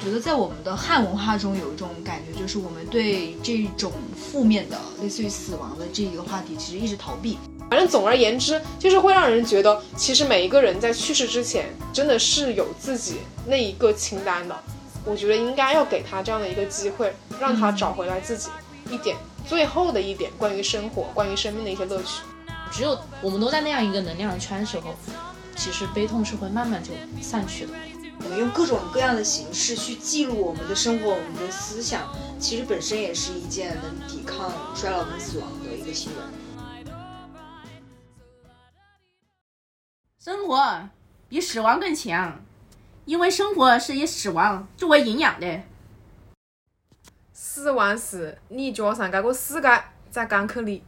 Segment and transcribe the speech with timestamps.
[0.00, 7.38] 我觉得在我们的汉文化中有一种感觉，就是我们对这种负面的类似于死亡的这一个话题，其实一直逃避。
[7.68, 14.58] 反正总而言之，就是会让人觉得，其实每一个人在去世之前，真的是有自己那一个清单的。
[15.04, 18.48] 我觉得应该要给他这样的一个机会，让他找回来自己
[18.90, 19.14] 一点
[19.46, 22.22] 最后的一点关于生活、关于生命的一些乐趣。
[22.72, 24.94] 只有我们都在那样一个能量圈的时候，
[25.56, 26.88] 其实悲痛是会慢慢就
[27.20, 27.72] 散去的。
[28.22, 32.06] 我们用各种各样的形式去记录我们的生活、我们的思想，
[32.38, 36.18] 其实本身也是一件能抵抗衰老跟死亡的一个行为。
[40.22, 40.88] 生活
[41.30, 42.44] 比死亡更强，
[43.06, 45.62] 因为生活是以死亡作为营养的。
[47.32, 50.84] 死亡是你脚上这个世界在港口里。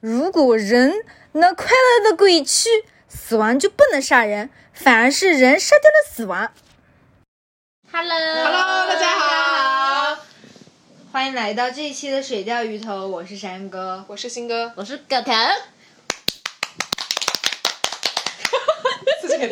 [0.00, 0.92] 如果人
[1.32, 2.68] 能快乐的归去，
[3.14, 6.50] 死亡就不能杀人，反而是人杀掉了死亡。
[7.92, 10.16] Hello，Hello，大家好，
[11.12, 15.30] 欢迎来到这一期的水钓鱼头，我是山哥，我是新哥，我是狗头。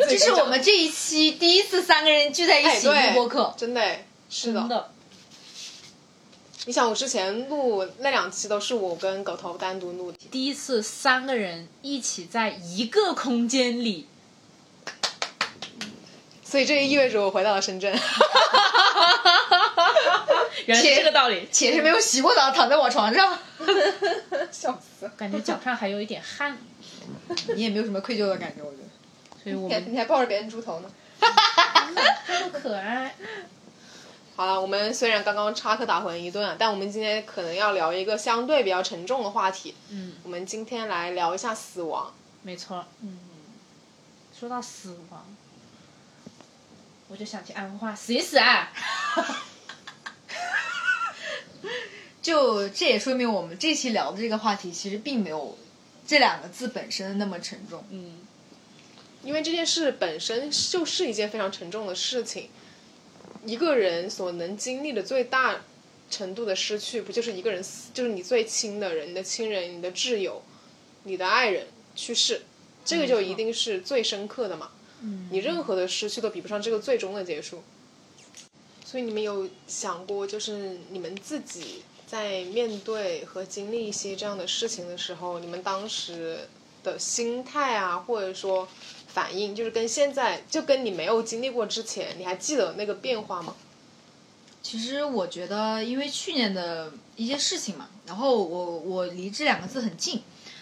[0.09, 4.91] 这是我们这一期第一次三个人聚在一起录播客，真的是真的。
[6.67, 14.07] 你想，我之前录那两期都是我跟狗头单独录的，第一次三个人一起在一个空间里，
[16.43, 17.91] 所以这也意味着我回到了深圳。
[20.67, 23.39] 原来是这个道理，且是没有洗过澡，躺在我床上，
[24.51, 26.59] 笑死，感觉脚上还有一点汗。
[27.55, 28.83] 你也没有什么愧疚的感觉，我觉得。
[29.43, 30.91] 所以我们你还抱着别人猪头呢，
[32.27, 33.15] 这么可爱。
[34.33, 39.75] 好了，我们虽然刚刚插科打诨一顿，但我们今天可能要聊一个相对比较沉重的话题。
[39.89, 42.11] 嗯，我们今天来聊一下死亡。
[42.41, 43.19] 没错，嗯，
[44.37, 45.25] 说到死亡，
[47.07, 48.71] 我就想起安徽话，死一死啊！
[52.21, 55.55] 就这也说明我们这期聊的这个话题，其实并没有
[56.07, 57.83] 这两个字本身那么沉重。
[57.89, 58.21] 嗯，
[59.23, 62.49] 因为这件事本身就是一件非常沉重的事情。
[63.45, 65.61] 一个人所能经历的最大
[66.09, 70.43] 程度的失去，不就是一个人死，就是你最亲的人、你的亲人、你的挚友、
[71.03, 72.41] 你的爱人去世，
[72.85, 74.71] 这个就一定是最深刻的嘛。
[75.01, 77.63] 嗯，你任何的失去都比不上这个最终的结束。
[78.85, 86.47] 所以你们有想过，就是你们自己在面对和经历一些这样的事情的时候，你们当时
[86.83, 88.67] 的心态啊，或者说。
[89.13, 93.55] 反应就是跟现在，就跟你没有经历过之前，你还记得那个变化吗？
[94.63, 100.21] 其实我觉得，因为去年的一些事情嘛，然后我我离这两个字很近，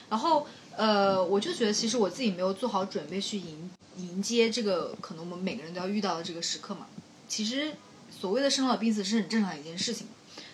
[0.09, 6.88] 然后呃，我就觉得其实我自己没有做好准备去迎迎接这个可能我们每个人都要遇到的这个时刻嘛。
[7.28, 7.74] 其实
[8.09, 10.08] 所谓的生老病死是很正常的一件事情，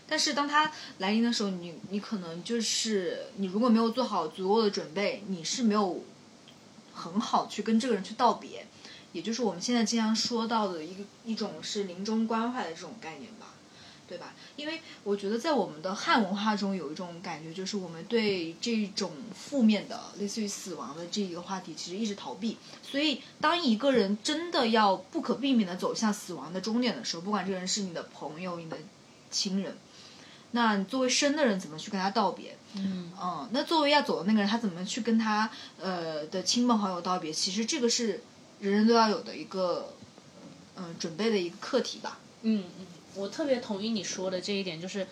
[0.07, 6.03] 但是当它来临的时候，你你可能就是你如果没有做好足够的准备，你是没有。
[6.95, 8.65] 很好，去跟这个人去道别，
[9.11, 10.95] 也就是我们现在经常说到的一
[11.25, 13.53] 一种是临终关怀的这种概念吧，
[14.07, 14.33] 对吧？
[14.55, 22.57] 因为我觉得在我们的汉文化中有一种感觉，就是我们对这种负面的类似于死亡的这一个话题，其实一直逃避。
[22.81, 28.77] 所以，当一个人真的要不可避免的走向死亡的终点的时候，不管这个人是你的朋友、你的
[29.29, 29.75] 亲人，
[30.51, 32.55] 那作为生的人怎么去跟他道别？
[32.77, 35.49] 嗯嗯，那作为要走的那个人，他怎么去跟他
[35.79, 37.31] 呃的亲朋好友道别？
[37.31, 38.21] 其实这个是
[38.59, 39.93] 人人都要有的一个
[40.75, 42.19] 嗯、呃、准备的一个课题吧。
[42.41, 45.07] 嗯嗯，我特别同意你说的这一点，就是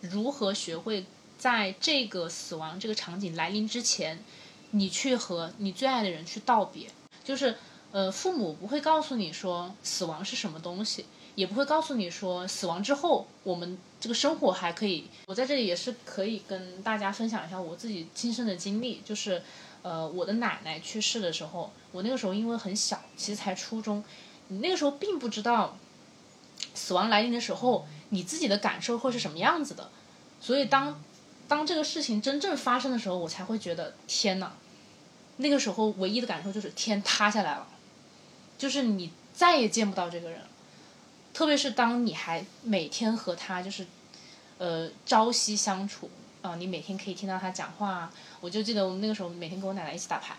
[0.00, 1.04] 如何学会
[1.38, 4.24] 在这个死亡这个场景来临之前，
[4.70, 6.88] 你去和你最爱的人去道别。
[7.22, 7.56] 就是
[7.92, 11.04] 呃，父母不会告诉你说死亡是什么东西。
[11.34, 15.06] 也不会告诉你说死亡之后我们这个生活还可以。
[15.26, 19.40] 我在这里也是可以跟大家分享一下我自己亲身的经历，就是
[19.82, 24.02] 呃我的奶奶去世的时候，我那个时候因为很小，其实才初中，
[24.48, 25.78] 你那个时候并不知道
[26.74, 29.88] 死亡来临的时候你自己的感受会是什么样子的，
[30.40, 31.00] 所以当
[31.46, 34.50] 当这个事情真正发生的时候，我才会觉得天呐，
[35.36, 37.68] 那个时候唯一的感受就是天塌下来了，
[38.58, 40.40] 就是你再也见不到这个人。
[41.42, 43.84] 特别是当你还每天和他就是，
[44.58, 46.08] 呃，朝夕相处
[46.40, 48.08] 啊、呃，你每天可以听到他讲话。
[48.40, 50.36] 我就记得我们那个时候每天跟我奶奶一起打牌，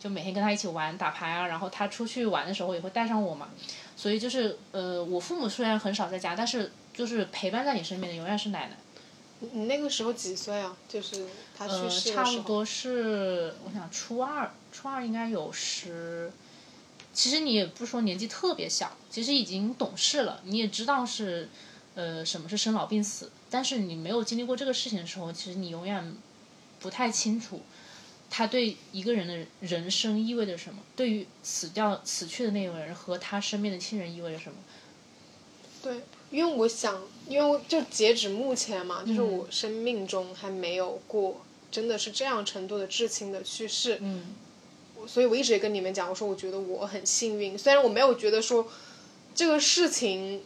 [0.00, 1.46] 就每天跟他一起玩打牌啊。
[1.48, 3.50] 然后他出去玩的时候也会带上我嘛。
[3.94, 8.76] 所以就是呃，我父母虽然很少在家，但是就是陪伴在你身边的永远是奶奶。
[9.52, 10.74] 你那个时候几岁啊？
[10.88, 16.32] 就是他去世呃，差不多是我想初二，初二应该有十。
[17.12, 21.48] 其实你也不说年纪特别小，其实已经懂事了，你也知道是，
[21.94, 26.14] 呃，什么是生老病死，但是你没有经历过这个事情的时候，其实你永远
[26.80, 27.60] 不太清楚，
[28.30, 34.56] 他对一个人的人生意味着什么，对于死掉死去的那个人和他身边的亲人意味着什么。
[35.82, 36.00] 对，
[36.30, 39.38] 因为我想，因为就截止目前嘛，就是嗯。
[39.38, 44.26] 我生命中还没有过真的是这样程度的至亲的去世，嗯
[45.06, 48.68] 所以我一直也跟你们讲，我说我觉得我很幸运，虽然我没有觉得说
[49.34, 50.42] 这个事情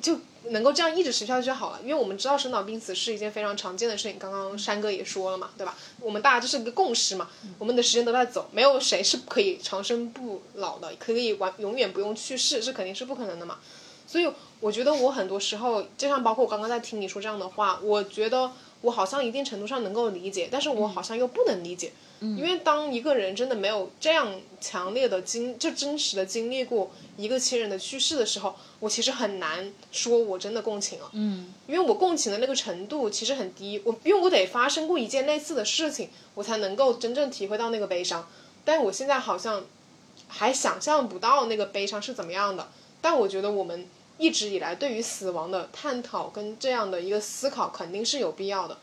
[0.00, 0.18] 就
[0.50, 5.76] 能够这样一直持续下去就好了，因为我们知道生老病死是一件非常常见的事情，刚刚山哥也说了嘛，对吧？
[6.00, 13.58] 我们大家这是一个共识嘛，我们的时间都在走，没有谁是可以长生不老的，可以完永远不用去世，这肯定是不可能的嘛。
[14.04, 14.28] 所以
[14.58, 18.50] 我觉得我很多时候，就像包括我刚刚在听你说这样的话，我觉得
[18.82, 31.52] 我好像一定程度上能够理解，但是我好像又不能理解，因为当一个人真的没有这样强烈的经，就真实的经历过一个亲人的去世的时候，我其实很难说我真的共情了，嗯。
[31.66, 38.28] 因为我共情的那个程度其实很低，我因为我得发生过一件类似的事情，我才能够真正体会到那个悲伤，
[38.64, 39.64] 但我现在好像
[40.28, 42.68] 还想象不到那个悲伤是怎么样的，
[43.00, 43.86] 但我觉得我们
[44.18, 48.78] 一直以来对于死亡的探讨跟这样的一个思考肯定是有必要的，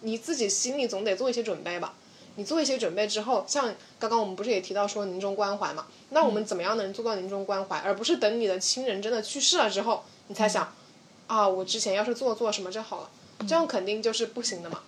[0.00, 1.94] 你自己心里总得做一些准备吧。
[2.36, 5.88] 你做一些准备之后，像刚刚我们不是也提到说临终关怀嘛？
[6.10, 10.72] 那我们怎么样能做到临终关怀，而不是等你的亲人真的去世了之后，你才想，
[11.26, 13.10] 啊，我之前要是做做什么就好了，
[13.40, 14.82] 这样肯定就是不行的嘛。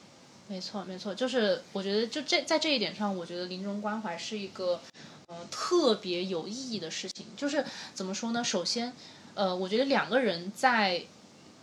[0.46, 4.80] 没错，没错，就是我觉得就这在这一点上，我觉得临终关怀是一个
[5.26, 7.26] 呃特别有意义的事情。
[7.36, 7.64] 就是
[7.94, 8.44] 怎么说呢？
[8.44, 8.92] 首先，
[9.34, 11.02] 呃，我觉得两个人在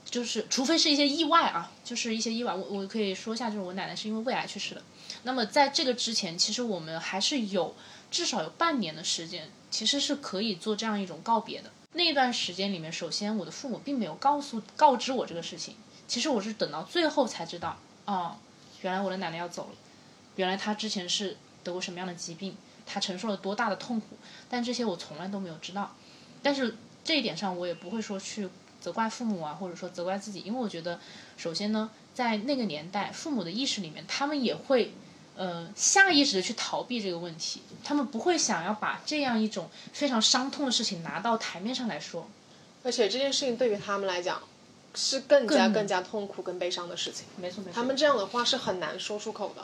[0.05, 4.81] 就是除非是一些意外啊，就是一些意外，我我可以说一下，就是我奶奶是因为胃癌去世的。
[5.23, 7.75] 那么在这个之前，其实我们还是有
[8.09, 11.71] 至少有半年的时间，其实是可以做这样一种告别的。
[11.93, 15.75] 那段时间里面，首先我的父母并没有告诉告知我这个事情，
[16.07, 18.37] 其实我是等到最后才知道，哦，
[18.81, 19.75] 原来我的奶奶要走了，
[20.35, 22.55] 原来她之前是得过什么样的疾病，
[22.85, 24.17] 她承受了多大的痛苦，
[24.47, 25.95] 但这些我从来都没有知道。
[26.43, 26.77] 但是
[27.07, 28.47] 这一点上，我也不会说去
[28.81, 30.99] 责怪父母啊，或者说责怪自己，因为我觉得，
[31.37, 34.93] 首先呢，在那个年代，父母的意识里面，他们也会。
[35.39, 42.27] 呃，下意识的去逃避这个问题，他们不会想要把这样一种非常伤痛的事情拿到台面上来说。
[42.83, 44.41] 而且这件事情对于他们来讲，
[44.95, 47.27] 是更加更更加痛苦跟悲伤的事情。
[47.37, 49.63] 没错没错，他们这样的话是很难说出口的。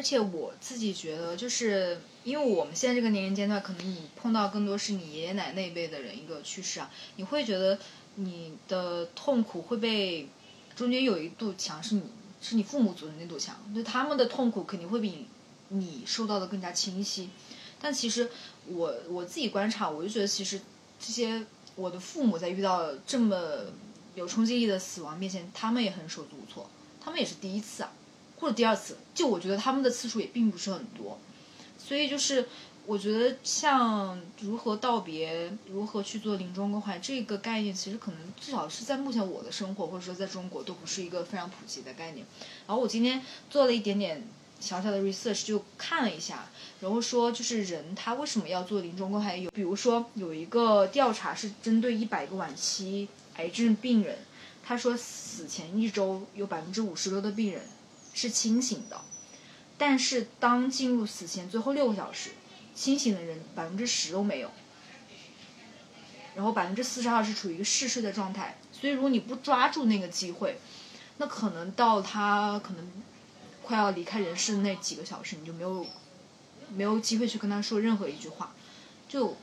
[0.00, 7.78] 而且我自己觉得，就是因为我们现在这个年龄阶段，可能你碰到更多是你爷爷奶奶那一辈的人一个去世啊，你会觉得
[8.14, 10.26] 你的痛苦会被
[10.74, 12.02] 中间有一堵墙是你
[12.40, 15.26] 是你父母组的那堵墙，就他们的痛苦肯定会比
[15.68, 17.28] 你受到的更加清晰。
[17.78, 18.30] 但其实
[18.68, 20.62] 我我自己观察，我就觉得其实
[20.98, 21.44] 这些
[21.76, 23.66] 我的父母在遇到这么
[24.14, 27.92] 有冲击力的死亡面前，他们也很手足无措，他们也是第一次啊。
[28.40, 31.18] 或者第二次，就我觉得他们的次数也并不是很多，
[31.78, 32.48] 所以就是
[32.86, 42.26] 我觉得像如何道别、如何去做临终关怀这个概念，其实可能至少是在目前我的生活或者说在中国都不是一个非常普及的概念。
[42.66, 44.26] 然后我今天做了一点点
[44.58, 46.48] 小小的 research，就看了一下，
[46.80, 49.36] 然后说就是人他为什么要做临终关怀？
[49.36, 53.06] 有比如说有一个调查是针对一百个晚期
[53.36, 54.18] 癌症病人，
[54.64, 57.62] 他说死前一周有百分之五十六的病人。
[58.20, 59.00] 是清醒的，
[59.78, 62.32] 但是当进入死前最后六个小时，
[62.74, 64.50] 清醒的人百分之十都没有，
[66.34, 68.58] 然后百分之四十二是处于一个嗜睡的状态。
[68.72, 70.58] 所以如果你不抓住那个机会，
[71.16, 72.90] 那可能到他可能
[73.62, 75.86] 快要离开人世的那几个小时，你就没有
[76.74, 78.52] 没有机会去跟他说任何一句话。
[79.08, 79.34] 就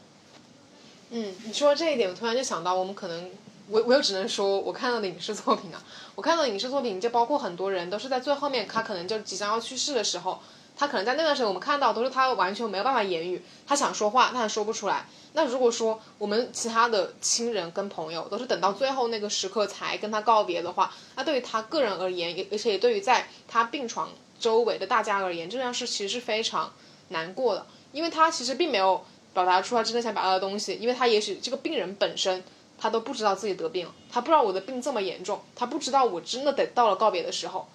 [1.09, 3.31] 嗯，你说这一点，我突然就想到，我们可能。
[3.69, 5.83] 我我又只能说，我看到的影视作品啊，
[6.15, 10.39] 我看到的影视作品就包括很多人都是在最后面，他可能就即将要去世的时候，
[10.75, 15.05] 他可能在那段时间我们看到都是他完全没有办法言语，他想说话，但他说不出来。
[15.33, 24.09] 那如果说我们其他的亲人跟朋友都是等到最后那个时刻才跟他告别的话，那对于他个人而言，也而且对于在他病床
[24.39, 26.71] 周围的大家而言，这件事其实是非常
[27.09, 32.41] 难过的，因为他其实并没有表达出他真正想表达的东西，因为他也许这个病人本身。
[32.77, 37.67] 他都不知道自己得病，他不知道我的病这么严重，他不知道我真的得到了告别的时候，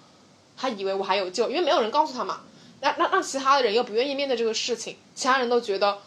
[0.55, 2.41] 他以为我还有救，因为没有人告诉他嘛。
[2.81, 5.99] 那那让其他的人又不愿意面对这个事情，其他人都觉得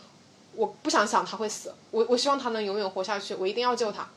[0.55, 4.09] 我不想想他会死，我我希望他能永远活下去，我一定要救他。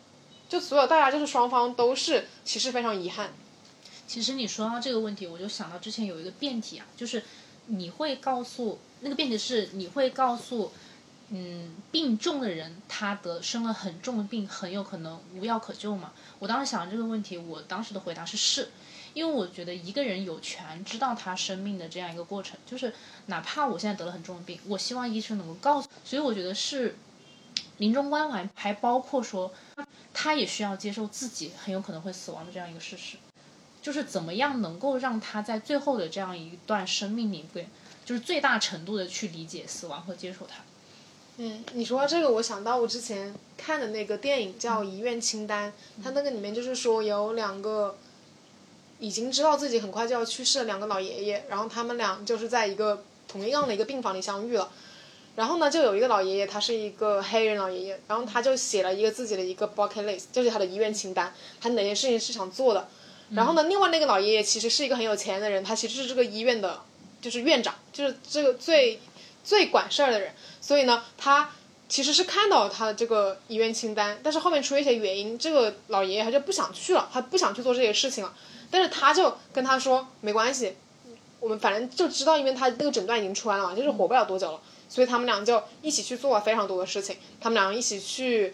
[0.49, 3.33] 就所有大家就是双方都是其实非常遗憾。
[4.07, 7.23] 其实你说到这个问题，我就想到之前有一个辩题啊，就是
[7.67, 10.71] 你会告诉那个辩题是你会告诉
[11.31, 16.11] 嗯，病重的人他得生了很重的病，很有可能无药可救嘛？
[16.39, 18.69] 我当时想这个问题，我当时的回答是是，
[19.13, 22.91] 因为我觉得一个人有权知道他生命的这样一个过程，就是
[23.27, 26.95] 哪怕我现在得了很重的病，我希望医生能够告诉，所以我觉得是
[27.77, 29.53] 临终关怀，还包括说
[30.11, 33.17] 他也需要接受自己很有可能会死亡的这样一个事实，
[33.83, 37.69] 就是怎么样能够让他在最后的这样一段生命里边，
[38.03, 40.63] 就是最大程度的去理解死亡和接受它。
[41.41, 45.71] 嗯，你说到这个，我想到我之前看的那个电影叫《遗愿清单》，
[46.03, 47.95] 它那个里面就是说有两个
[48.99, 54.69] 已经知道自己很快就要去世的两个老爷爷，然后他们俩就是在一个同样的一个病房里相遇了。
[55.37, 62.89] 然后呢，就有一个老爷爷，他是一个黑人老爷爷，然后他就写了一个自己的一个 bucket list，就是他的遗愿清单，他哪些事情是想做的。
[63.31, 66.81] 然后呢，另外那个老爷爷其实是一个很有钱的人，他其实是这个医院的，
[67.21, 68.99] 就是院长，就是这个最
[69.43, 70.33] 最管事儿的人。
[70.61, 71.49] 所以呢，他
[71.87, 78.33] 其实是看到他的这个遗愿清单，但是后面出一些原因，这个老爷爷他就不想去了，他不想去做这些事情了。
[78.71, 80.75] 但是他就跟他说没关系，
[81.39, 84.59] 我们反正就知道，因为他那个诊断已经出来了嘛，就是活不了多久了。
[84.87, 87.17] 所以他们俩就一起去做了非常多的事情。
[87.39, 88.53] 他们俩一起去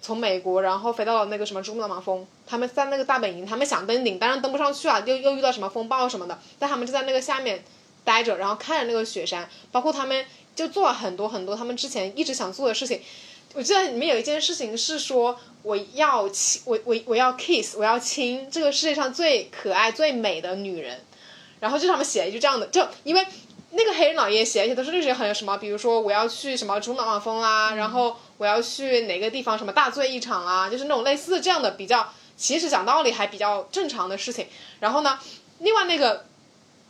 [0.00, 2.26] 从美国，然后飞到了那个什么珠穆朗玛峰。
[2.46, 6.38] 他们在那个大本营，他们想登顶，当然登不上去啊，又又遇到什么风暴什么的。
[6.58, 7.62] 但他们就在那个下面
[8.06, 10.24] 待着，然后看着那个雪山，包括他们。
[10.56, 13.02] 就做了很多很多他们之前一直想做的事情。
[13.52, 21.04] 我记得里面有一件事情是说，我要亲我我我要 kiss，我要亲这个世界上最可爱最美的女人。
[21.60, 23.26] 然后就他们写了一句这样的，就因为
[23.72, 34.46] 那个黑人老爷写一些都是那些很什么，比如说我要去什么珠穆朗玛峰啦，然后我要去哪个地方什么大醉一场啊，就是那种类似这样的比较，其实讲道理还比较正常的事情。
[34.80, 35.18] 然后呢，
[35.58, 36.24] 另外那个。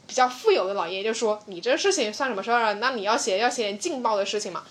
[0.06, 2.72] 比较富有的老爷爷就说：“你这事情算什么事儿啊？
[2.74, 4.64] 那你要写要写劲爆的事情嘛。”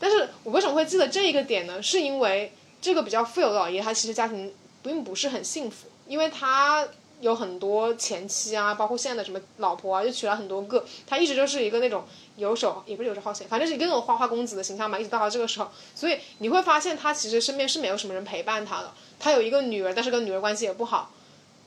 [0.00, 1.82] 但是我为什么会记得这一个点呢？
[1.82, 6.88] 是因为这个比较富有的老爷他其实家庭并不是很幸福，因为他
[7.20, 10.84] 有很多前妻啊，包括现在的什么老婆啊，就娶了很多个。
[11.06, 12.06] 他一直就是一个那种
[12.36, 14.98] 游手，也不是游手好闲，反正是一个那种花花公子的形象嘛。
[14.98, 18.92] 一直到他这个时候，所以你会发现他其实身边是没有什么人陪伴他的。
[19.18, 21.12] 他有一个女儿，但是跟女儿关系也不好，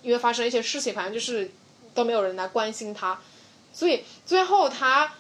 [0.01, 1.51] 因为发生一些事情，反正就是。
[1.93, 3.19] 都没有人来关心他，
[3.73, 5.13] 所以最后他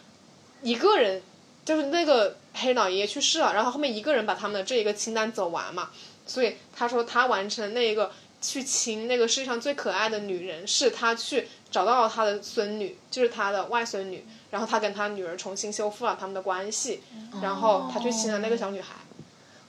[0.61, 1.21] 一个人，
[1.65, 5.89] 就是那个黑老爷爷去世了，然后后面一个人把他们的这一个清单走完嘛。
[6.25, 8.11] 所以他说他完成那个
[8.41, 17.01] 去亲那个世界上最可爱的女人，是他去找到了他的孙女，就是他的外孙女，然后他跟他女儿重新修复了他们的关系，
[17.41, 18.95] 然后他去亲了那个小女孩。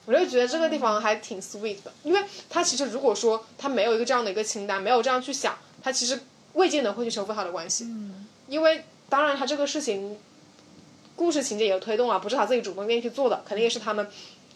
[0.07, 6.21] 我就觉得这个地方还挺 sweet 的，因为他其实如果说他没有一个这样的一个清单，没有这样去想，他其实。
[6.55, 7.87] 未见得会去修复他的关系，
[8.49, 10.17] 因为当然他这个事情，
[11.15, 14.07] 故事情节也推动啊，不是他自己主动愿意去做的，肯定也是他们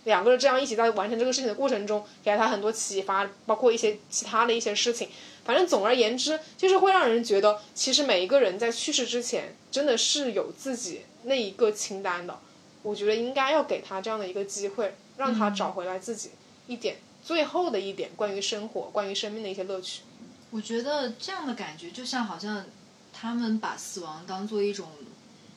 [0.04, 5.08] 两个人这样一起在完成这个事情的过程中，给了他很多启发，包括一些其他的一些事情。
[5.44, 12.38] 反正总而言之，就是会让人觉得，其实每一个人在去世之前，真的是有自己那一个清单的。
[12.82, 16.30] 我觉得应该要给他这样的一个机会，让他找回来自己
[16.66, 20.02] 一点最后的一点关于生活、关于生命的一些乐趣。
[20.50, 22.64] 我觉得这样的感觉就像好像
[23.12, 24.88] 他们把死亡当做一种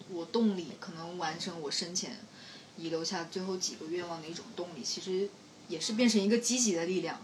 [0.10, 2.20] 我动力，可能完成我生前
[2.78, 5.30] 遗留下最后几个愿望的一种动力，其实
[5.68, 7.18] 也是变成一个积极的力量。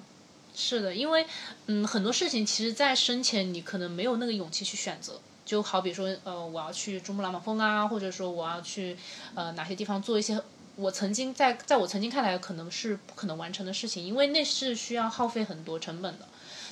[0.55, 1.25] 是的，因为
[1.65, 8.97] 嗯，很多事情其实，在生前你可能没有那个勇气去选择，就好比说呃，我要去珠穆朗玛峰啊，或者说我要去
[9.35, 10.41] 呃哪些地方做一些
[10.75, 16.27] 我曾经在在我曾经看来可能是不可能完成的事情，因为那是需要耗费很多成本的。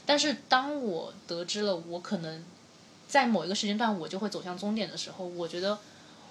[0.05, 2.43] 但是当我得知了我可能
[3.07, 5.79] 在某一个时间段我就会走向终点的时候，我觉得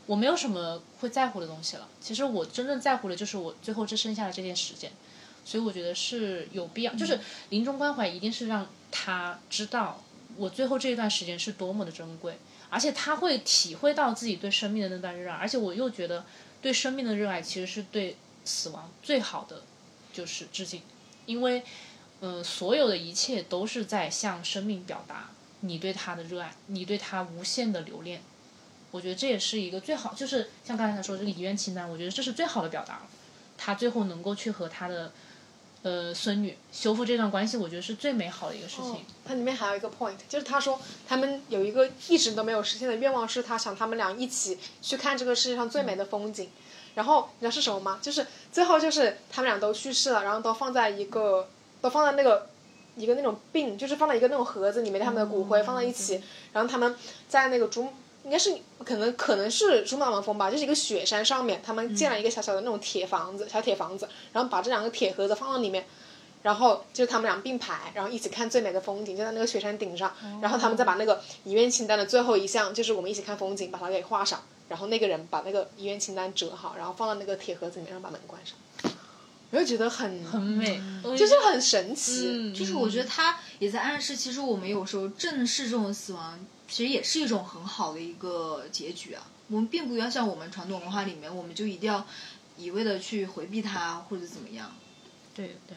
[0.07, 1.88] 我没有什么会在乎的东西了。
[2.00, 4.93] 其实我真正在乎的就是我最后只剩下的这件时间，
[5.45, 7.19] 所以我觉得是有必要，就是
[7.50, 10.02] 临终关怀一定是让他知道
[10.37, 12.38] 我最后这一段时间是多么的珍贵，
[12.71, 16.25] 而且他会体会到自己对生命的那段热爱，而且我又觉得
[16.62, 19.62] 对生命的热爱其实是对死亡最好的
[20.12, 20.83] 就是致敬，
[21.26, 21.62] 因为。
[22.21, 25.30] 嗯，所有的一切都是在向生命表达
[25.61, 28.23] 你对他的热爱，你对他无限的留恋。
[28.90, 33.02] 我觉得这也是一个最好，就是像刚才他说这个遗愿清单，我觉得这是最好的表达了。
[33.59, 35.12] 他最后能够去和他的
[35.83, 39.04] 呃孙女修复这段关系，我觉得是最美好的一个事情。
[39.25, 46.49] 它里面还有一个 point，就是他说他们有一个一直都没有实现的愿望，是他想他们俩一起去看这个世界上最美的风景。
[46.94, 47.99] 然后你知道是什么吗？
[48.00, 51.49] 就是最后就是他们俩都去世了，然后都放在一个。
[51.85, 52.47] 都放在那个
[52.97, 56.19] 一个那种病，就是放在一个那种盒子里面，他们的骨灰放在一起，
[56.55, 56.97] 然后他们
[57.29, 57.83] 在那个珠
[58.25, 65.85] 应该是可能可能是珠穆朗玛峰吧，就是一个雪山上面，他们建了一个小小的那种铁房子，小铁房子，然后把这两个铁盒子放到里面，
[66.43, 70.11] 然后就是他们俩并排，然后一起看最美的风景，就在那个雪山顶上，
[70.41, 78.57] 然后他们再把那个遗愿清单的最后一项，就是我们一起看风景，把它给画上，然后那个人把那个遗愿清单折好，然后放到那个铁盒子里面，然后把门关上，
[79.54, 80.80] 我就觉得很很美，
[81.16, 89.25] 就是很神奇，嗯，就是我觉得他也在暗示，其实我们有时候正视这种死亡，其实也是一种很好的一个结局啊。
[89.46, 92.04] 我们并不要像我们传统文化里面，我们就一定要
[92.58, 94.75] 一味的去回避它或者怎么样。
[95.32, 95.76] 对对。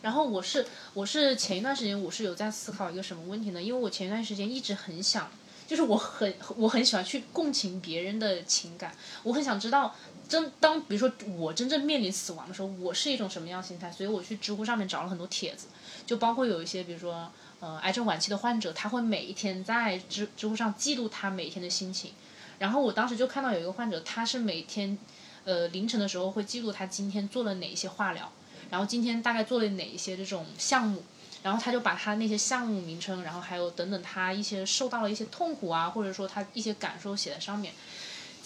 [0.00, 3.60] 然后我是我是前一段时间我是有在思考一个什么问题呢？
[3.60, 5.30] 因为我前一段时间一直很想，
[5.66, 9.94] 就是我很我很喜欢去共情别人的情感，我很想知道
[10.28, 13.90] 真当比如说我真正面临死亡的时候，我是一种什么样的心态？
[13.90, 15.68] 所以我去知乎上面找了很多帖子，
[16.06, 22.12] 就包括有一些比如说呃癌症晚期的患者，他会每一天在知知乎上记录他每天的心情。
[22.58, 24.98] 然后我当时就看到有一个患者，他是每天，
[25.44, 28.30] 呃凌晨的时候会记录他今天做了哪一些化疗，
[28.68, 31.02] 然后今天大概做了哪一些这种项目，
[31.42, 37.72] 然后他就把他那些项目名称，然后还有等等他一些受到了一些痛苦啊，或者说他一些感受写在上面。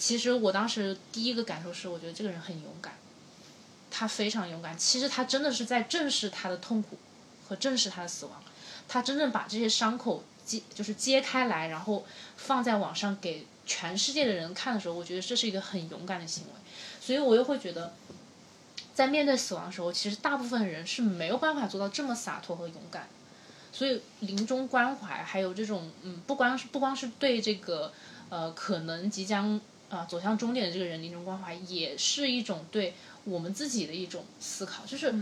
[0.03, 2.95] 其实我当时第一个感受是，我觉得这个人很勇敢，
[3.89, 4.77] 他非常勇敢。
[4.77, 6.97] 其实他真的是在正视他的痛苦
[7.47, 8.43] 和正视他的死亡，
[8.89, 12.05] 他真正把这些伤口揭就是揭开来，然后
[12.35, 13.47] 放在网上给。
[13.65, 16.51] 全世界的人看的时候，我觉得这是一个很勇敢的行为，
[16.99, 17.93] 所以我又会觉得，
[18.93, 23.07] 在面对死亡的时候，其实大部分人是没有办法做到这么洒脱和勇敢。
[23.71, 27.93] 所以临终关怀，还有这种嗯，不光是不光是对这个
[28.27, 29.61] 呃可能即将
[29.95, 34.85] 啊走向终点的这个人临终关怀，也是一种对我们自己的一种思考。
[34.85, 35.13] 就是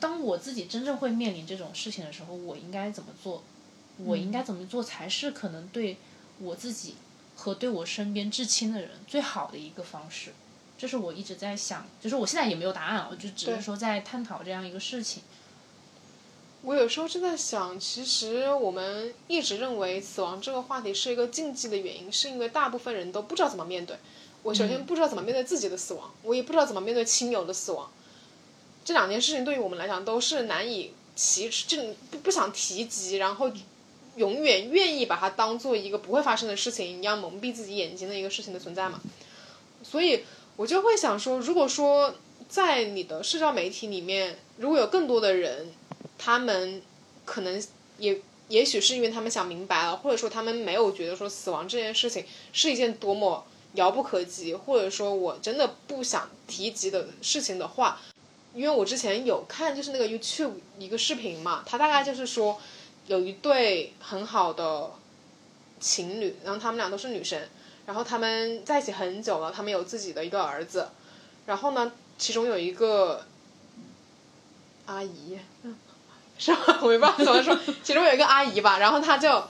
[0.00, 3.42] 当我自己真正会面临这种事情的时候，我应该怎么做？
[3.98, 5.96] 我应该怎么做才是可能对
[6.38, 6.94] 我自己？
[7.36, 10.32] 和对我身边至亲的人最好的一个方式，
[10.78, 15.24] 这是我一直在想，就是我现在也没有答案，我就只是说在探讨这样一个事情。
[16.64, 23.96] 我有时候就在想，其实我们一直认为死亡这个话题是一个禁忌的原因，是因为大部分人都不知道怎么面对。
[24.42, 27.90] 我首先不知道怎么面对自己的死亡，我也不知道怎么面对亲友的死亡。
[28.84, 33.50] 这两件事情对于我们来讲都是难以启齿，就不不想提及，然后。
[34.16, 39.00] 永远愿意把它当做一个不会发生的事情一样蒙蔽自己眼睛的一个事情的存在嘛？
[39.82, 40.22] 所以
[40.54, 42.14] 我就会想说，如果说
[42.48, 45.72] 在你的社交媒体里面，如果有更多的人，
[46.18, 46.82] 他们
[47.24, 47.62] 可能
[47.98, 58.00] 也也许是因为他们想明白了，或者说他们没有觉得说死亡这件事情是一件多么遥不可及，或者说我真的不想提及的事情的话，
[58.54, 62.60] 因为我之前有看就是那个 YouTube 一个视频嘛，他大概就是说。
[63.06, 64.90] 有一对很好的
[65.78, 67.38] 情侣，然后他们俩都是女生，
[67.84, 70.88] 然后他们在一起很久了，他们有自己的一个儿子，
[71.44, 73.26] 然后呢，其中有一个
[74.86, 75.38] 阿姨，
[76.44, 76.78] 是吧？
[76.82, 79.42] 我也不知道怎么说，其中有一个阿姨吧，然后她就，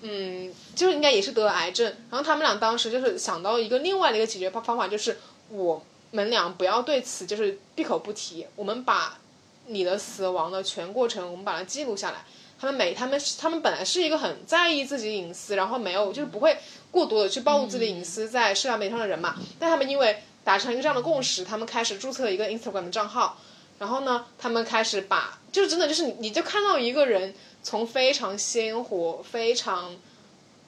[0.00, 5.18] 嗯，就是应该也是得了癌症，然后他们俩当时就是想到一个另外的一个解决方方法，就是
[5.50, 9.18] 我们俩不要对此就是闭口不提，我们把
[9.66, 12.24] 你的死亡的全过程，我们把它记录下来。
[12.60, 16.56] 他们每他们他们本来是一个很在意自己隐私，然后没有就是不会
[16.90, 19.36] 过多的去暴露自己的隐私在社交媒体上的人嘛。
[19.58, 23.36] 但他们因为达成一个这样的共识，他们开始注册了一个 Instagram 的账号，
[23.80, 29.94] 然后呢，他们开始把就真的就是你你就看到一个人从非常鲜活、非常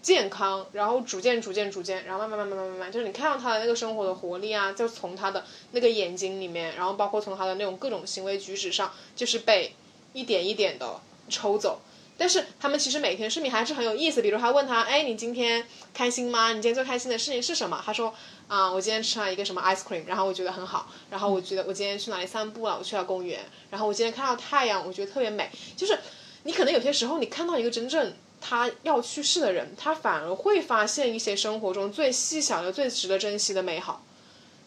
[0.00, 9.74] 健康，然后逐渐逐渐逐渐，然后慢慢慢慢慢慢慢，就是你看到他的那个生活的活力啊，就从他的那个眼睛里面，然后包括从他的那种各种行为举止上，就是被
[10.12, 11.00] 一点一点的。
[11.26, 11.80] 抽走，
[12.16, 14.22] 但是他们其实每天视频还是很有意思。
[14.22, 16.52] 比如他问他，哎，你今天开心吗？
[16.52, 17.82] 你今天最开心的事情是什么？
[17.84, 18.14] 他说，
[18.46, 20.88] 啊，我今天吃了一个什么 ice cream，然后我觉得很好。
[21.10, 22.78] 然后我觉得我今天去哪里散步了？
[22.78, 23.40] 我去了公园。
[23.70, 25.50] 然后我今天看到太阳，我觉得特别美。
[25.76, 25.98] 就是
[26.44, 34.04] 你可能有些时候你看到一个真正他要去世的人，他反而会发现一些生活中最细小的、最值得珍惜的美好。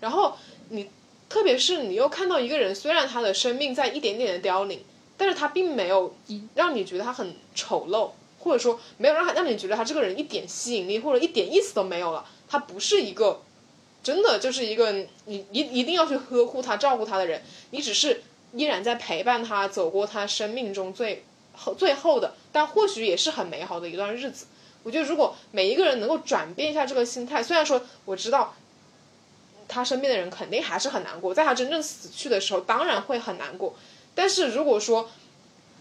[0.01, 0.37] 然后
[0.69, 0.89] 你，
[1.29, 4.83] 特别是你又看到一个人，虽然他的生命在一点点的凋零。
[5.17, 6.15] 但是他并没有
[6.53, 12.25] 让你觉得他很丑陋，或者说没有让他让你觉得他这个人一点吸引力或者一点意思都没有了。
[12.47, 13.41] 他不是一个
[14.03, 14.91] 真的就是一个
[15.25, 18.21] 你一一定要去呵护他、照顾他的人，你只是
[18.53, 24.45] 依然在陪伴他走过他生命中最后最后的，但或许也是很美好的一段日子。
[24.83, 28.53] 我觉得如果每一个人能够转变一下这个心态，虽然说我知道
[29.67, 33.75] 他身边的人肯定还是很难过，在他真正死去的时候，当然会很难过。
[34.17, 35.11] 但是如果说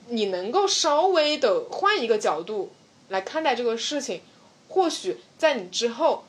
[0.09, 2.70] 你能够稍微的换一个角度
[3.09, 4.20] 来看待这个事情，
[4.68, 6.25] 或许在你之后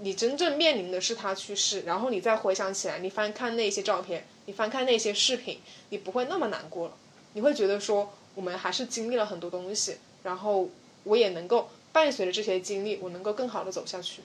[0.00, 6.94] 你真正面临的是他去世，然后你再回想起来，你翻看那些照片，你翻看那些视频，你不会那么难过了，
[7.34, 10.68] 你会觉得说我们还是经历了很多东西，然后
[11.04, 14.22] 我也能够伴随着这些经历，我能够更好的走下去。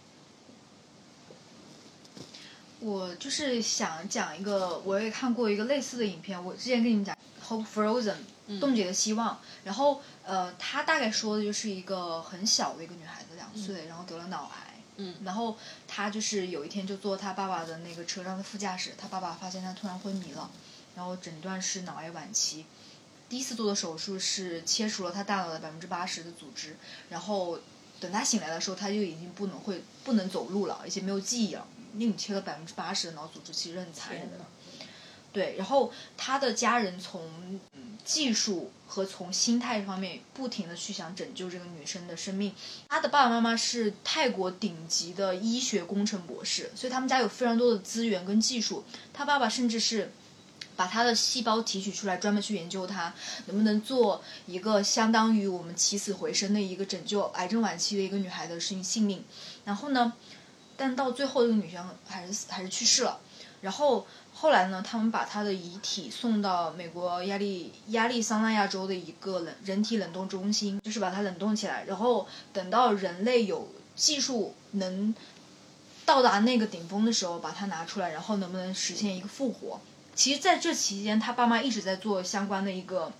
[2.80, 7.16] 我就是想讲一个，我也看过一个类似的影片，我之前跟你们讲
[7.48, 8.16] 《Hope Frozen》
[8.60, 20.50] 冻结的希望，然后呃，他大概说的就是一个很小的一个女孩子，两岁，然后得了脑癌，嗯，然后她就是有一天就坐她爸爸的那个车上的副驾驶，她爸爸发现她突然昏迷了，
[20.96, 22.66] 然后诊断是脑癌晚期，
[23.28, 26.78] 第一次做的手术是切除了他大脑的百分之八十的组织，
[27.10, 27.60] 然后
[28.00, 31.68] 等他醒来的时候，他就已经不能会不能走路了，而且没有记忆了。
[31.98, 34.38] 因为你切了百分之八十的脑组织，其实很残忍的。
[35.34, 37.22] 对，然后他的家人从
[37.74, 42.56] 嗯技术和从心态方面不停的去想拯救这个女生的生命。
[42.88, 48.84] 他的爸爸妈妈是泰国顶级的医学工程博士，所以他们家有非常多的资源跟技术。
[49.14, 50.12] 他爸爸甚至是
[50.76, 53.14] 把他的细胞提取出来，专门去研究它
[53.46, 59.24] 能不能做一个相当于我们起死回生的一个拯救癌症晚期的一个女孩的生性命。
[59.66, 60.14] 然后呢？
[60.78, 63.20] 但到最后，这个女生还是还是去世了。
[63.62, 71.84] 然后后来呢，他们把她的遗体送到美国亚利亚利桑那亚州的一个冷人体冷冻中心，就是把它冷冻起来。
[71.86, 75.16] 然后等到人类有技术能
[76.06, 79.82] 到达那个顶峰的时候，把它拿出来，然后能不能实现一个复活？
[80.14, 83.12] 其实，在这期间，他爸妈一直在做相关的一个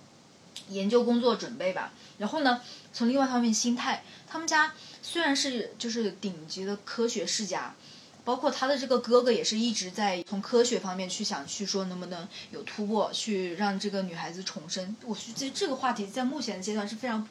[0.68, 1.92] 研究工作准备吧。
[2.18, 2.60] 然后呢，
[2.92, 4.72] 从另外一方面，心态，他们家。
[5.10, 7.74] 虽然是就是顶级的科学世家，
[8.26, 14.94] 包括他的这个哥哥也是一直在从科学方面去想去说能不能有突破，去让这个女孩子重生。
[15.06, 17.26] 我觉得这个话题在目前阶段是非常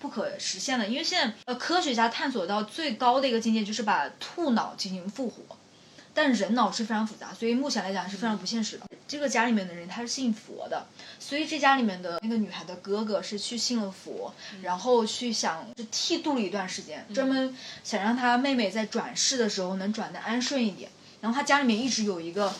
[0.00, 5.56] 不可实现的，因为现在呃科学家探索到最高的一个境界就是把兔脑进行复活。
[6.12, 8.84] 但人脑是非常复杂，所以目前来讲是非常不现实的。
[9.06, 10.86] 这个家里面的人他是信佛的，
[11.18, 20.90] 所以这家里面的那个女孩的哥哥是去信了佛，然后去想就剃度了一段时间，专门想让他妹妹在转世的时候能转的安顺一点。
[21.20, 22.52] 然后他家里面一直有一个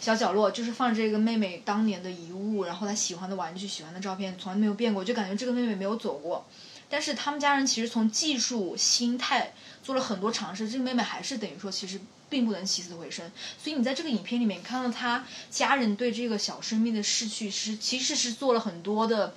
[0.00, 6.46] 小角落，就是放着这个妹妹当年的遗物，然后她喜欢的玩具、喜欢的照片，从来没有变过，就感觉这个妹妹没有走过。
[6.90, 12.00] 但是他们家人其实从技术、心态做了很多尝试，这个妹妹还是等于说其实。
[12.30, 13.30] 并不能起死回生，
[13.62, 19.34] 所以你在这个影片里面看到他家人对这个小生命的逝去是其实是做了很多的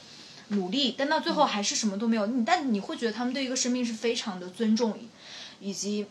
[0.49, 2.27] 努力，但到最后还是什么都没有。
[2.27, 4.97] 你但你会觉得他们对一个生命是非常的尊重，
[5.60, 6.06] 以及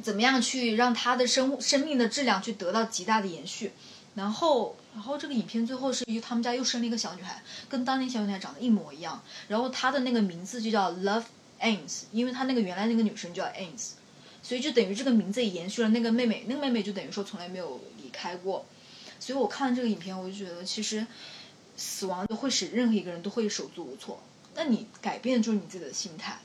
[0.00, 3.72] 怎么样去让他的生生命的质量去得到极大的延续。
[4.14, 9.20] 然后，然后这个影片最后是他们家又生了一个小女孩，跟当年小女孩长得一模一样。
[9.48, 11.24] 然后她的那个名字就叫 Love
[11.60, 13.94] Ains，因为她那个原来那个女生叫 Ains。
[14.44, 18.66] 所以就等于这个名字也延续了那个妹妹，那个妹妹就等于说从来没有离开过。
[19.18, 21.06] 所以我看了这个影片，我就觉得其实
[21.78, 24.22] 死亡都会使任何一个人都会手足无措。
[24.54, 26.38] 那你改变就是你自己的心态。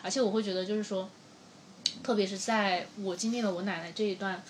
[0.00, 1.10] 而且我会觉得就是说，
[2.02, 4.42] 特别是在我经历了我奶奶这一段，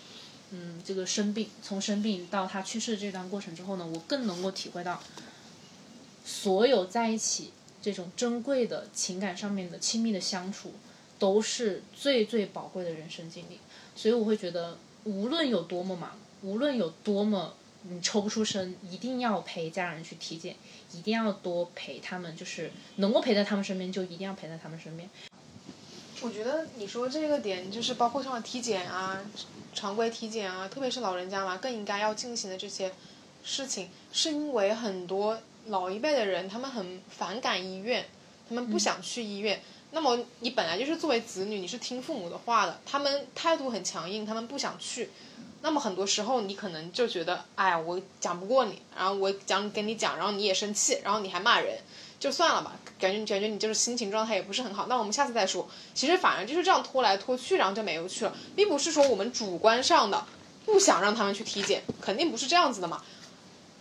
[0.53, 5.03] 嗯，这个生病，从生病到她去世这段过程之后呢，我更能够体会到，
[6.25, 7.51] 所有在一起
[7.83, 10.73] 这种珍贵的情感上面的亲密的相处。
[11.23, 13.61] 都是最最宝贵的人生经历，
[13.95, 20.57] 所以我会觉得，无论有多么忙，无论有多么你抽不出身，一定要陪家人去体检，
[20.93, 25.09] 一定要多陪他们，就是能够陪在他们身边，就一定要陪在他们身边。
[26.23, 29.23] 我觉得你说这个点，就是包括像体检啊，
[29.73, 32.93] 常规体检啊，特别是老人家嘛，更应该要进行的这些
[33.45, 38.07] 事情，是因为很多老一辈的人，他们很反感医院，
[38.49, 39.61] 他们不想去医院。
[39.95, 45.11] 那么你本来就是作为子女，你是听父母的话的，他们态度很强硬，他们不想去。
[45.61, 51.79] 那么很多时候你可能就觉得，哎呀，我讲不过你，然后我讲跟你讲，然后你也生气，然后你还骂人，
[52.19, 52.73] 就算了吧。
[52.99, 55.69] 感觉感觉你就是心情状态也不是很好，那我们下次再说。
[55.95, 60.25] 其实反而就是这样拖来拖去，然后就没有去了，并不是说我们主观上的
[60.65, 63.03] 不想让他们去体检，肯定不是这样子的嘛。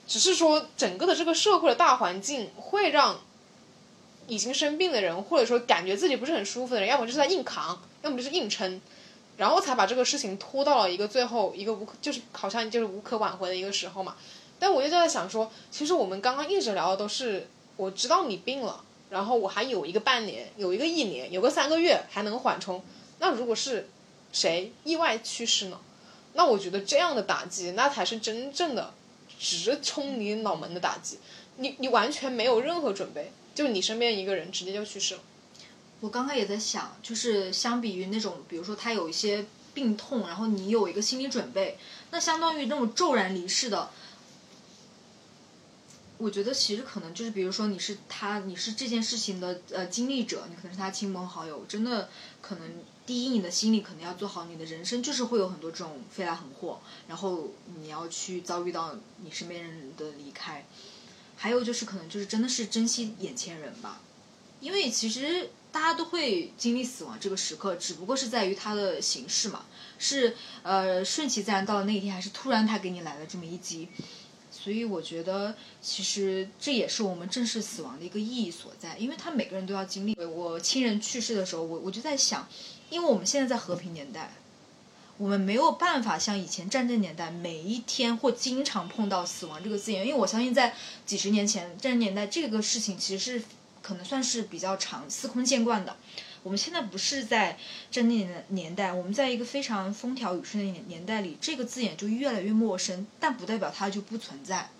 [0.05, 3.17] 只是说整个的这个社会的大环境会让。
[4.31, 8.79] 已经生病的人，或者说感觉自己不是很舒服的人，要么就是在硬扛，要么就是硬撑，
[9.35, 14.15] 然后才把这个事情拖到了一个最后一个无，就是好像就是无可挽回的一个时候嘛。
[14.57, 22.81] 但我就在想说，其实我们刚刚一直聊的都是，我知道你病了，然后我还有一个半年，有一个一年，有个三个月还能缓冲。
[23.19, 23.89] 那如果是
[24.31, 25.77] 谁意外去世呢？
[26.35, 28.93] 那我觉得这样的打击，那才是真正的
[29.37, 31.19] 直冲你脑门的打击。
[31.57, 33.29] 你你完全没有任何准备。
[33.53, 35.21] 就你身边一个人直接就去世了，
[35.99, 41.77] 我刚刚也在想，就是相比于那种，比如说他有一些病痛，然后你有一个心理准备，
[42.11, 43.89] 那相当于那种骤然离世的。
[46.17, 52.09] 我觉得其实可能就是，比如说你是他，你是这件事情的呃经历者，你可能是他亲朋好友，真的
[52.43, 52.69] 可能
[53.07, 60.67] 第一，你的心里可能要做好，你的人生就是会有很多这种飞来横祸，然后你要去遭遇到你身边人的离开，
[61.41, 63.99] 还有就是可能就是真的是珍惜眼前人吧，
[64.59, 69.65] 因为其实大家都会经历死亡这个时刻，只不过是在于它的形式嘛，
[69.97, 73.89] 是呃顺其自然到了那一天，还是突然他给你来了这么一击。
[74.51, 80.15] 所以我觉得，其实这也是我们正视死亡的一个意义所在，因为他每个人都要经历。
[80.23, 82.47] 我亲人去世的时候，我我就在想，
[82.91, 84.35] 因为我们现在在和平年代，
[85.21, 90.03] 我们没有办法像以前战争年代，每一天或经常碰到死亡这个字眼。
[90.03, 90.73] 因为我相信，在
[91.05, 93.45] 几十年前战争年代，这个事情其实是
[93.83, 95.95] 可能算是比较常司空见惯的。
[96.41, 97.51] 我们现在不是在
[97.91, 104.71] 战争年年代，我们在一个非常风调雨顺的年年代里，这个字眼就越来越陌生，但不代表它就不存在。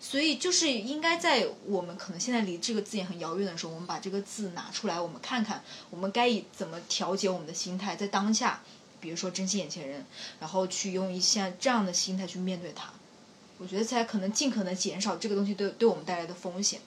[0.00, 8.62] 所以就是应该在我们可能现在离这个字眼很遥远的时候，我们把这个字拿出来，我们看看我们该以怎么调节我们的心态，在当下，
[9.00, 10.04] 比如说珍惜眼前人，
[10.40, 12.92] 然后去用一些这样的心态去面对它，
[13.58, 16.80] 我觉得才可能尽可能减少这个东西对对我们带来的风险。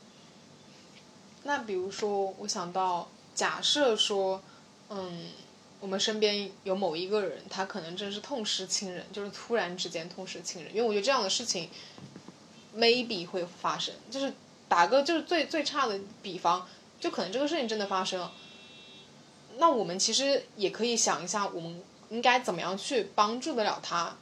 [1.44, 3.10] 那比如说，我想到。
[3.36, 4.42] 假设说，
[4.90, 5.30] 嗯，
[5.80, 10.76] 我们身边有某一个人，他可能真是痛失亲人，就是突然之间痛失亲人。
[10.76, 11.70] 因为我觉得这样的事情
[12.76, 13.96] ，maybe 会发生。
[14.12, 14.34] 就是
[14.68, 16.68] 打个就是最最差的比方，
[17.00, 18.34] 就可能这个事情真的发生了。
[19.56, 24.16] 那我们其实也可以想一下，我们应该怎么样去帮助得了他，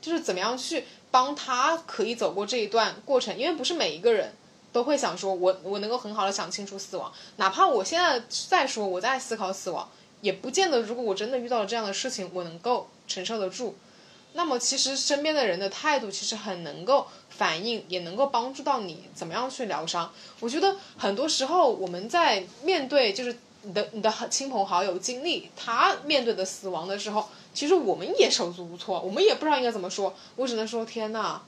[0.00, 3.36] 就是怎么样去帮他可以走过这一段过程。
[3.38, 4.34] 因为不是每一个人。
[4.74, 9.88] 都会想说，我我能够很好的想清楚死亡，哪怕我现在在说我在思考死亡，
[10.20, 13.76] 也不见得如果我真的遇到了这样的事情，我能够承受得住。
[14.32, 20.12] 那么其实身边的人的态度其实很能够反映，也能够帮助到你怎么样去疗伤。
[20.40, 30.14] 我觉得很多时候我们在面对就是你的你的亲朋好友经历他面对的死亡的时候，其实我们也手足无措，我们也不知道应该怎么说。
[30.36, 31.42] 我只能说天呐。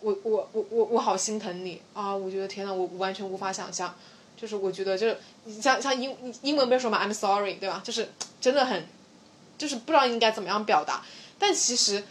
[0.00, 2.14] 我我我我我好心疼你啊！
[2.14, 3.92] 我觉得天呐，我完全无法想象，
[4.40, 5.18] 就是我觉得就是
[5.60, 7.82] 像像英英文不说嘛，I'm sorry，对吧？
[7.84, 8.08] 就是
[8.40, 8.86] 真的很，
[9.58, 11.04] 就是不知道应该怎么样表达。
[11.36, 12.04] 但其实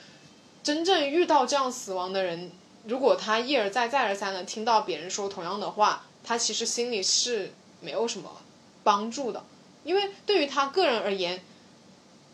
[0.62, 2.51] 真正遇到这样死亡的人，
[2.83, 8.29] 如果他一而再再而三的听到别人说同样的话，他其实心里是没有什么
[8.88, 9.43] 帮助的，
[9.84, 11.41] 因为对于他个人而言。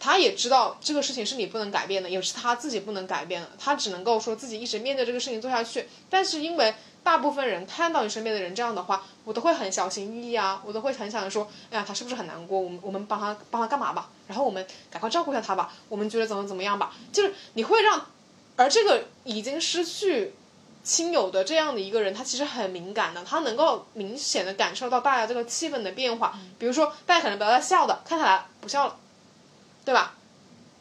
[0.06, 5.88] 他也知道这个事情是你不能改变的，也是他自己不能改变的，他只能够说自己一直面对这个事情做下去。
[6.10, 12.60] 但是因为大部分人看到你身边的人这样的话，我都会很小心翼翼啊，我都会很想说，哎呀，他是不是很难过？
[12.60, 14.10] 我们我们帮他帮他干嘛吧？
[14.28, 15.74] 然后我们赶快照顾一下他吧。
[15.88, 16.94] 我们觉得怎么怎么样吧？
[17.14, 18.06] 就是你会让，
[18.58, 20.34] 而这个已经失去
[20.84, 26.38] 亲友的这样的一个人，他其实很敏感的，他能够明显的感受到大家这个气氛的变化。
[26.60, 28.98] 比如说大家可能本来笑的，看起来不笑了。
[29.86, 30.16] 对吧？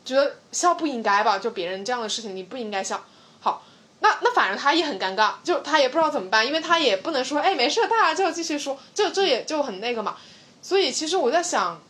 [0.05, 1.37] 觉得笑不应该吧？
[1.37, 3.05] 就别人这样的事情，你不应该笑。
[3.41, 3.65] 好，
[3.99, 10.17] 那那反正他也很尴尬，就他也不知道怎么办，因为他也不能说，哎，没事，大家就继续说，就这也就很那个嘛。
[10.63, 11.83] 所以其实我在想，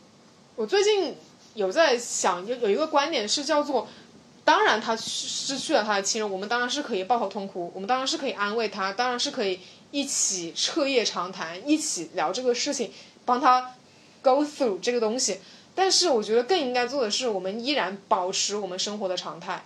[0.57, 1.15] 我最近
[1.53, 3.87] 有在想，有有一个观点是叫做，
[4.45, 12.91] 当然他失去了他的亲人，我们当然是可以抱头痛哭，我们当然是可以安慰他，当然是可以一起彻夜长谈，一起聊这个事情，
[13.25, 13.75] 帮他
[14.21, 15.41] go through 这个东西。
[15.75, 19.65] 但是我觉得更应该做的是，我们依然保持我们生活的常态，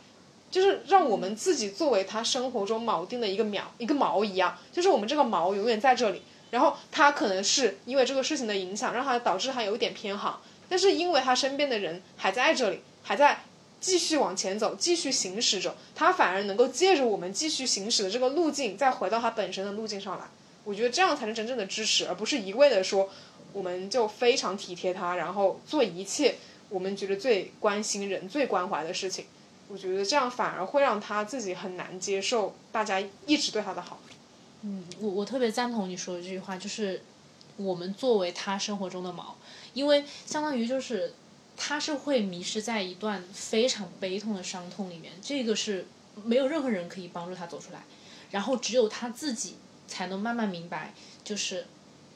[0.51, 6.23] 就是让我们自己作为他生活中锚定的一个苗一个锚一样，就是我们这个锚永远在这里。
[6.51, 13.43] 然后他可能是因为这个事情的影响，让他导致他有一点偏航，但是因为他身边的人还在这里，还在
[13.87, 20.27] 继续往前走，继续行驶着，他反而能够借着我们继续行驶的这个路径，再回到他本身的路径上来。
[20.65, 23.09] 我觉得这样才是真正的支持，而不是一味的说。
[23.53, 26.35] 我们就非常体贴他，然后做一切
[26.69, 29.25] 我们觉得最关心人、最关怀的事情。
[29.69, 34.01] 我觉得这样反而会让他自己很难接受大家一直对他的好。
[34.61, 37.03] 嗯，我我特别赞同你说的这句话，就是
[37.57, 39.37] 我们作为他生活中的毛，
[39.73, 41.15] 因为相当于就是
[41.57, 45.87] 他是会迷失在一段非常悲痛的伤痛里面，这个是
[46.25, 47.83] 没有任何人可以帮助他走出来，
[48.31, 49.57] 然后只有他自己
[49.89, 50.93] 才能慢慢明白，
[51.25, 51.67] 就是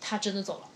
[0.00, 0.68] 他真的走了。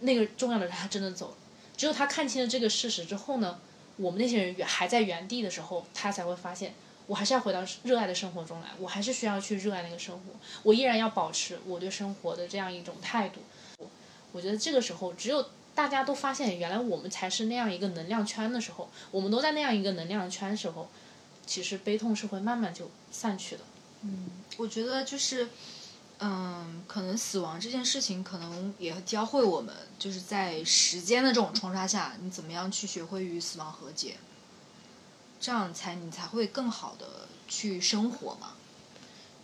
[0.00, 1.34] 那个重要的人他真的走了，
[1.76, 3.58] 只有他看清了这个事实之后呢，
[3.96, 6.74] 我们那些人原还在原地的时候，他才会发现，
[7.06, 10.22] 我还是要回到热爱的生活中来，我还是需要去热爱那个生活，
[10.62, 13.40] 我依然要保持我对生活的这样一种态度。
[14.32, 20.88] 我觉得这个时候，只有大家都发现原来我们才是那样一个能量圈的时候，我们都在那样一个能量圈的时候，
[21.46, 23.62] 其实悲痛是会慢慢就散去的。
[24.02, 25.48] 嗯我觉得就是，
[26.18, 34.16] 嗯，可能死亡这件事情，可能也教会我们，就是在时间的这种冲刷下，你怎么样去学会与死亡和解，
[35.40, 38.52] 这样才你才会更好的去生活嘛。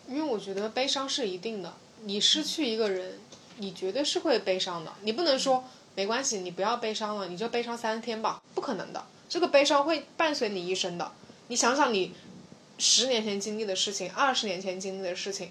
[0.09, 3.19] 因为我觉得悲伤是一定的，你失去一个人，
[3.57, 4.93] 你绝对是会悲伤的。
[5.03, 5.65] 你不能说
[5.99, 9.05] 没关系，你不要悲伤了，你就悲伤三天吧，不可能的。
[9.29, 11.11] 这个悲伤会伴随你一生的。
[11.49, 12.15] 你想想，你
[12.79, 15.51] 十年前经历的事情，二十年前经历的事情，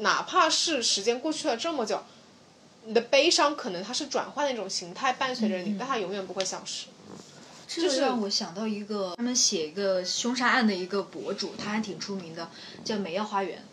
[0.00, 2.02] 哪怕是时间过去了这么久，
[2.84, 6.88] 你的悲伤可能它是转换的一种形态，伴随着你，但它永远不会消失。
[7.66, 12.50] 这就让我想到一个，他们写一个凶杀案的一个博主，他还挺出名的，
[12.84, 13.64] 叫梅耀花园。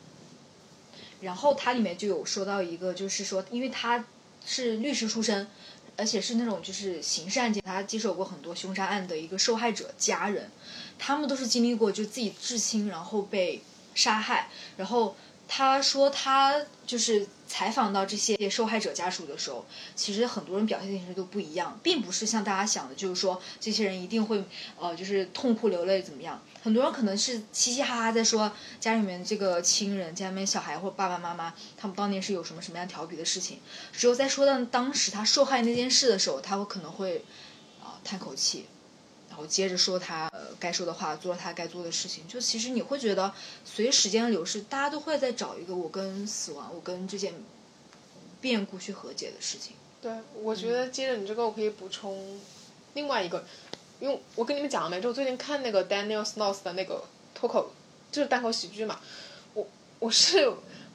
[1.20, 4.06] 然后它里面就有说到一个，就是说，因为他
[4.46, 5.48] 是律师出身，
[5.96, 10.50] 而且是那种就是刑事案件，他接手过很多凶杀案的一个受害者家人，
[10.98, 13.62] 他们都是经历过就自己至亲然后被
[13.94, 15.16] 杀害，然后
[15.48, 24.44] 他说他就是采访到这些受害者家属的时候，其实很多人表现形式都不一样，并不是像大家想的，就是说这些人一定会
[24.80, 26.42] 呃就是痛哭流泪怎么样。
[26.64, 28.50] 很多人可能是嘻嘻哈哈在说
[28.80, 33.60] 家里面这个亲人、家里面小孩或爸爸妈妈他们当年是有什么什么样调皮的事情，
[33.92, 37.26] 只有在说到当时他受害那件事的时候，他会可能会
[37.84, 38.66] 啊、叹口气。
[39.30, 42.28] 然后接着说他呃该说的话，做他该做的事情。
[42.28, 43.34] 就其实你会觉得，
[43.66, 47.34] 随时间的流逝，大家都会在找一个我跟死亡、我跟这件
[48.40, 49.74] 变故去和解的事情。
[50.04, 52.40] 对，我觉得接着你这个，我可以补充
[52.94, 53.44] 另外一个，
[54.04, 57.02] 因为我跟你们讲了没，就我最近看那个 Daniel Snows 的那个
[57.34, 57.72] 脱口，
[58.12, 59.00] 就是单口喜剧嘛，
[59.54, 59.66] 我
[59.98, 60.46] 我是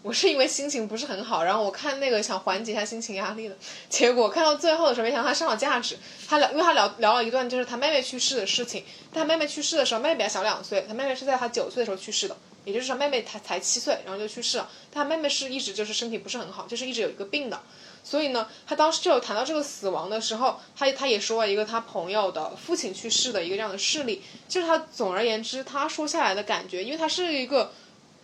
[0.03, 3.57] 我是因为心情不是很好，然后我看那个想缓解一下心情压力的，
[3.89, 12.37] 结果看到最后的时候，没想到他上了价值，他聊，因为他聊聊了一段就是他妹妹去世的事情，他妹妹去世的时候，妹妹比他小两岁，他妹妹是在他九岁的时候去世的。
[12.65, 14.69] 也就是说，妹妹才才七岁，然后就去世了。
[14.93, 17.59] 但他妹妹是一直就是身体不是很好，就是一直有一个病的。
[18.05, 24.23] 所以呢，他当时就有谈到这个死亡的时候，他他也说了一个他朋友的父亲去世的一个这样的事例。
[24.47, 27.73] 就是他总而言之，他说下来的感觉，因为他是一个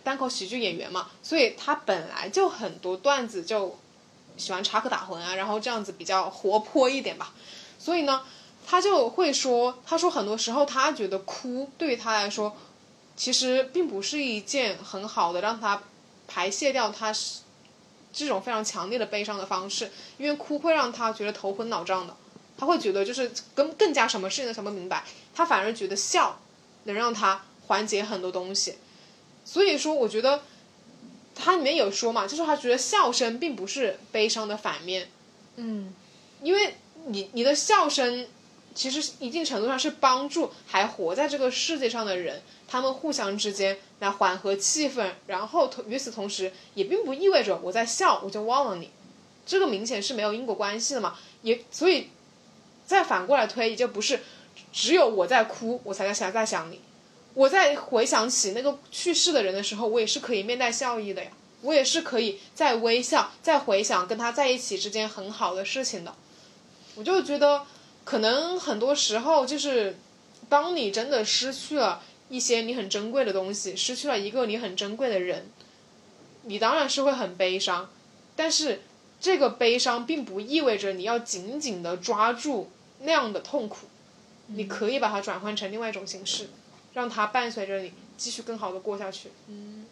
[0.05, 3.77] 单口喜剧演员嘛，所以他本来就很多段子就
[4.37, 7.33] 喜欢插科打诨啊，然后这样子比较活泼一点吧。
[7.79, 8.21] 所以呢，
[8.65, 12.55] 他就会说，他说很多时候他觉得哭对于他来说，
[13.17, 15.81] 其实并不是一件很好的让他
[16.27, 17.39] 排泄掉他是
[18.13, 22.15] 这种非常强烈的悲伤的方式，因为哭会让他觉得头昏脑胀的，
[22.57, 26.39] 他会觉得就是更更加什么事情都想不明白，他反而觉得笑
[26.83, 28.75] 能让他缓解很多东西，
[29.45, 30.41] 所以说我觉得
[31.33, 35.09] 它里面有说嘛，就是他觉得笑声并不是悲伤的反面，
[35.55, 35.93] 嗯，
[36.41, 36.75] 因为
[37.07, 38.27] 你你的笑声
[38.73, 48.89] 其实一定程度上是帮助还活在这个世界上的人，他们互相之间来缓和气氛，然后同与此同时，也并不意味着我在笑我就忘了你，
[49.45, 52.09] 这个明显是没有因果关系的嘛，也所以
[52.85, 54.21] 再反过来推，也就不是
[54.73, 56.81] 只有我在哭，我才在想在想你，
[57.35, 61.29] 我在回想起那个去世的人的时候，我也是可以面带笑意的呀，
[61.61, 66.15] 我也是可以在微笑，在回想跟他在一起之间很好的事情的。
[66.95, 67.63] 我就觉得，
[68.05, 69.97] 可能很多时候就是，
[70.47, 75.49] 当你真的失去了一些你很珍贵的东西，失去了一个你很珍贵的人，
[76.43, 77.89] 你当然是会很悲伤，
[78.37, 78.81] 但是
[79.19, 82.71] 这个悲伤并不意味着你要紧紧的抓住
[83.01, 83.87] 那样的痛苦，
[84.47, 86.47] 你可以把它转换成另外一种形式，
[86.95, 89.29] 让它伴随着你继续更好的过下去。
[89.47, 89.85] 嗯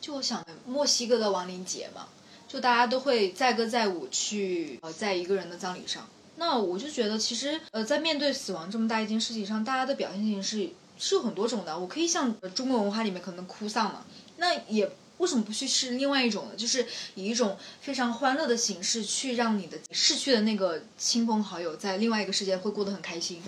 [0.00, 2.06] 就我想墨西哥的亡灵节嘛，
[2.46, 6.08] 就大家都会载歌载舞去呃在一个人的葬礼上。
[6.36, 10.68] 那我就觉得其实呃在面对死亡这么大一件事情上，大家的表现形式
[10.98, 11.76] 是有很多种的。
[11.76, 14.04] 我可以像中国文化里面可能哭丧嘛，
[14.36, 16.54] 那也为什么不去试另外一种呢？
[16.56, 23.42] 就是以一种非常欢乐的形式去让你的逝去的那个亲朋好友在另外一个世界会过得很开心。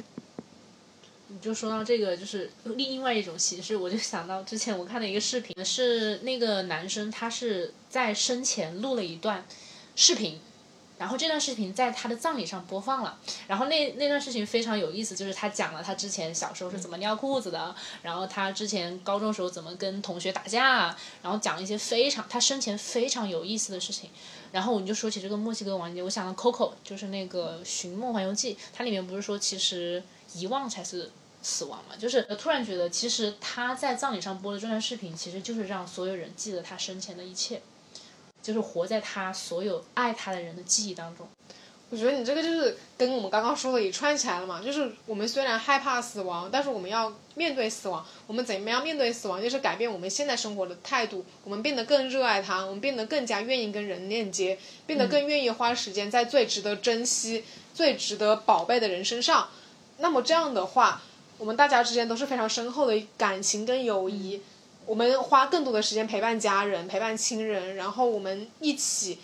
[1.41, 9.45] 就说到这个，就是另外一种形式，我就想到之前我看的一个视频，是那个男生他是在生前录了一段
[9.95, 10.41] 视频，
[10.99, 24.11] 然后这段视频在他的葬礼上播放了，然后那那段视频非常有意思，就是他讲了他之前小时候是怎么尿裤子的，然后他之前高中时候怎么跟同学打架，然后讲一些非常他生前非常有意思的事情。
[24.51, 30.03] 然后我们就说起这个墨西哥王节，我想到 Coco，就是那个《寻梦环游记》，它里面不是说其实
[30.35, 31.11] 遗忘才是
[31.49, 31.97] 死亡嘛？
[31.97, 37.63] 就是突然觉得，其实他在葬礼上播的这段视频，其实就是让所有人记得他生前的一切，
[38.43, 41.27] 就是活在他所有爱他的人的记忆当中。
[41.91, 48.05] 我觉得你这个就是跟我们刚刚说的也串起来了嘛，就是我们虽然害怕死亡，但是我们要面对死亡。
[48.27, 49.41] 我们怎么样面对死亡？
[49.43, 57.43] 就是改变我们现在生活的态度，我们变得更热爱它，我们变得更加愿意跟人链接，变得更愿意花时间在最值得珍惜、
[57.73, 59.49] 最值得宝贝的人身上。
[59.97, 61.01] 那么这样的话，
[61.39, 64.43] 我们大家之间都是非常深厚的感情跟友谊。
[64.85, 69.19] 我们花更多的时间陪伴家人、陪伴亲人，然后我们一起。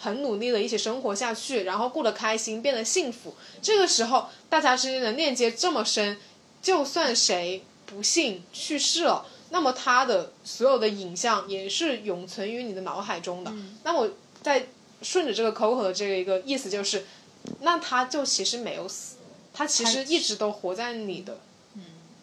[0.00, 3.34] 很努力的一起生活下去，然后过得开心，变得幸福。
[3.60, 6.16] 这个时候，大家之间的链接这么深，
[6.62, 13.52] 就算谁不幸去世了，那么他的所有的影像也是永存于你的脑海中的。
[13.82, 14.08] 那我
[14.40, 14.68] 在
[15.02, 17.04] 顺着这个 Coco 的这个一个意思就是，
[17.62, 19.16] 那他就其实没有死，
[19.52, 21.40] 他其实一直都活在你的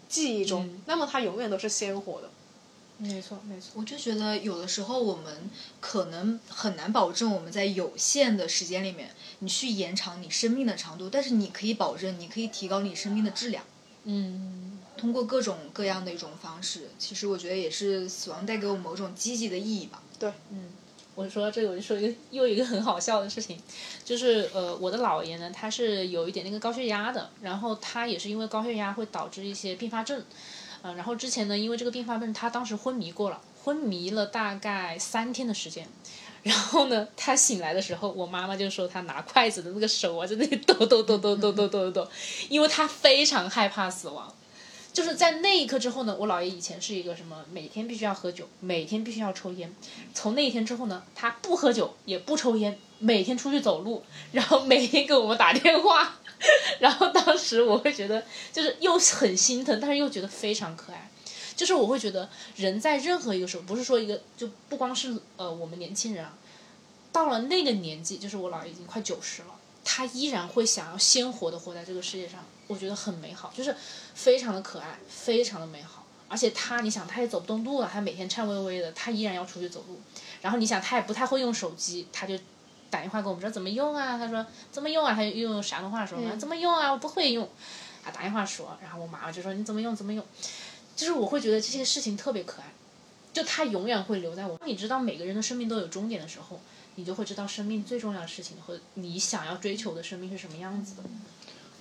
[0.07, 2.29] 记忆中，那么它永远都是鲜活的。
[2.97, 3.71] 没错，没错。
[3.73, 5.49] 我就觉得有的时候我们
[5.81, 13.65] 可能很难保证我们在有限的时间里面，你去延长你生命的长度，但是你可以保证，你可以提高你生命的质量。
[14.05, 20.01] 嗯，通过各种各样的一种方式，其实我觉得也是死亡带给我某种积极的意义吧。
[20.17, 20.69] 对，嗯，
[21.15, 23.57] 我说这，我就说一个又一个很好笑的事情，
[24.03, 30.21] 就是呃，我的姥爷呢，他是有一点那个高血压的，然后他也是因为高血压会导致一些并发症。
[30.81, 35.87] 嗯，然后之前呢，因为这个并发症，他当时昏迷过了，昏迷了大概三天的时间。
[36.43, 42.07] 然后呢，他醒来的时候，我妈妈就说他拿筷子的那个手啊，在那里抖抖抖抖抖抖抖抖，
[42.49, 44.34] 因为他非常害怕死亡。
[44.95, 49.75] 就是在那一刻之后呢，我姥爷以前是一个什么，每天必须要喝酒，每天必须要抽烟。
[50.13, 56.19] 从那一天之后呢，他不喝酒也不抽烟，每天出去走路，然后每天给我们打电话。
[56.79, 58.23] 然后当时我会觉得，
[58.53, 61.11] 就是又很心疼，但是又觉得非常可爱。
[61.57, 66.37] 就是我会觉得，人在任何一个时候，不是说一个就不光是呃我们年轻人啊，
[67.11, 69.54] 到了那个年纪，就是我姥爷已经快九十了，
[69.85, 73.73] 他依然会想要鲜活的活在这个世界上，我觉得很美好，就是
[74.13, 76.05] 非常的可爱，非常的美好。
[76.27, 80.01] 而且他，你想他也走不动路了，他每天颤巍巍的，他依然要出去走路。
[80.41, 82.37] 然后你想他也不太会用手机，他就。
[82.87, 84.17] 打电话给我们说怎么用啊？
[84.17, 85.13] 他说怎么用啊？
[85.13, 86.33] 他用山东话说嘛？
[86.37, 86.89] 怎么用啊？
[86.89, 87.43] 我不会用。
[88.05, 89.93] 啊，打电话说，然后我妈妈就说你怎么用？
[89.93, 90.23] 怎么用？
[90.95, 92.71] 就是我会觉得这些事情特别可爱，
[93.33, 94.57] 就他永远会留在我。
[94.65, 96.61] 你知道每个人的生命都有终点的时候，
[96.95, 101.03] 你就会知道生命最重要的事情和你想要追求的生命是什么样子的。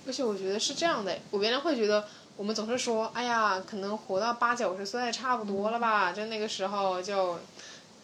[0.07, 2.07] 而且我觉得是这样的，我原来会觉得
[2.37, 6.11] 我们总是说，哎呀，可能活到八九十岁差不多了吧？
[6.11, 7.39] 就那个时候就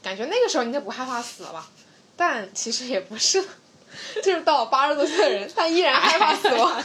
[0.01, 1.69] 感觉那个时候应该不害怕死了吧？
[2.17, 3.43] 但其实也不是，
[4.23, 6.83] 就是到了八十多岁的人，他依然害怕死亡。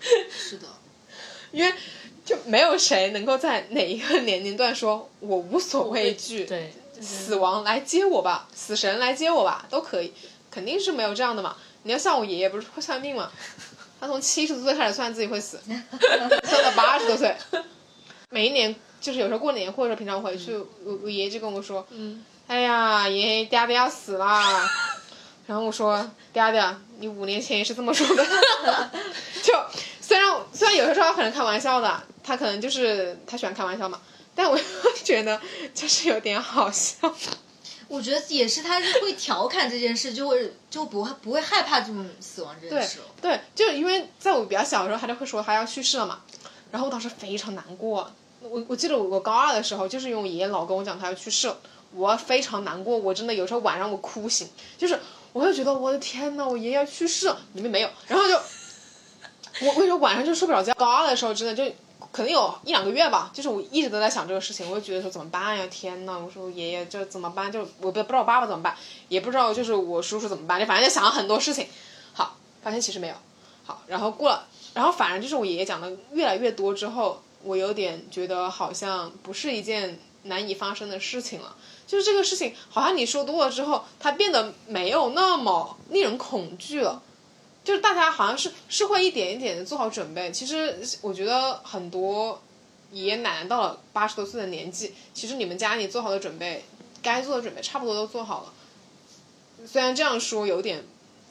[0.30, 0.66] 是的，
[1.52, 1.72] 因为
[2.24, 10.12] 就没有谁能够在哪一个年龄段说“我无所畏惧”，对，死亡来接我吧，死神来接我吧，都可以，
[10.50, 11.56] 肯定是没有这样的嘛。
[11.82, 13.30] 你要像我爷爷，不是会算命嘛？
[14.00, 15.60] 他从七十多岁开始算自己会死，
[16.44, 17.34] 算到八十多岁，
[18.30, 22.24] 每一年就是有时候过年或者平常回去，我我爷爷就跟我说，嗯。
[22.46, 24.68] 哎呀，爷爷爹爹要死啦，
[25.46, 25.98] 然后我说
[26.30, 26.62] 爹爹，
[26.98, 28.22] 你五年前也是这么说的，
[29.42, 29.54] 就
[30.02, 33.98] 虽然虽然有些时候他可能开玩笑的，他可能就是他喜欢开玩笑嘛，
[34.34, 34.64] 但我又
[35.04, 35.40] 觉得
[35.72, 37.14] 就是有点好笑。
[37.86, 42.98] 我觉得也是，他是会调侃这件事，就会就不会不会害怕这种死亡这件事。
[43.20, 46.20] 对，就因为在我比较小的时候，他就会说他要去世了嘛，
[46.70, 48.10] 然后我当时非常难过。
[48.40, 51.58] 我我记得我我高二的时候，就是因为我爷爷老跟我讲他要去世了。
[51.92, 54.98] 我非常难过，我真的有时候晚上我哭醒，就是
[55.32, 58.34] 我会觉得我的天呐，我爷爷要去世，里面没有，然后就
[59.64, 60.74] 我为什么晚上就睡不着觉？
[60.74, 61.72] 高二的时候真的就
[62.14, 65.66] 可能有一两个月吧，就是我一直都在想这个事情，我就觉得说怎么办呀？
[65.68, 67.50] 天呐，我说爷爷这怎么办？
[67.50, 68.76] 就我不不知道我爸爸怎么办，
[69.08, 71.66] 也不知道就是我叔叔怎么办，就反正就想了很多事情。
[72.12, 73.14] 好，发现其实没有。
[73.64, 81.56] 好，然后过了，然后反正就是我爷爷讲的越来越多之后，我有点觉得好像不是一件难以发生的事情了。
[81.84, 87.02] 就是这个事情，好像你说多了之后，它变得没有那么令人恐惧了。
[87.64, 90.30] 就是大家好像是是会一点一点的做好准备。
[90.30, 92.40] 其实我觉得很多
[92.92, 96.62] 爷爷奶奶到了八十多岁的年纪，其实你们家里做好的准备，
[97.02, 98.52] 该做的准备差不多都做好了。
[99.66, 100.84] 虽然这样说有点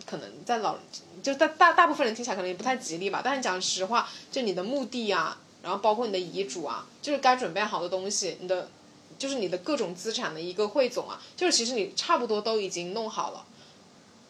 [0.08, 0.76] 可能在老，
[1.22, 3.22] 就大大大部分人听起来可能也不太吉利吧。
[3.24, 8.70] 但是讲实话，就你的墓地啊，然后包括你的遗嘱啊，就是该准备好的东西，你的。
[9.16, 13.46] 就是你的各种资产的一个汇总啊，就是其实你差不多都已经弄好了。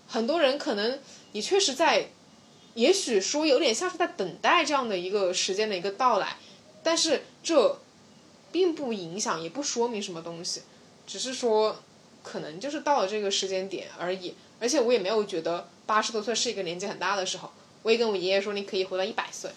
[0.08, 1.00] 很多人可能
[1.32, 2.10] 你确实在，
[2.76, 6.38] 也许说有点像是在等待这样的一个时间的一个到来，
[6.84, 7.80] 但是这
[8.52, 10.62] 并不影响，也不说明什么东西，
[11.08, 11.82] 只是说
[12.22, 14.36] 可能就是到了这个时间点而已。
[14.60, 17.52] 而且我也没有觉得八十多岁是一个年纪很大的时候，
[17.82, 19.52] 我也跟我爷爷说你可以活到一百岁，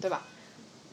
[0.00, 0.26] 对吧？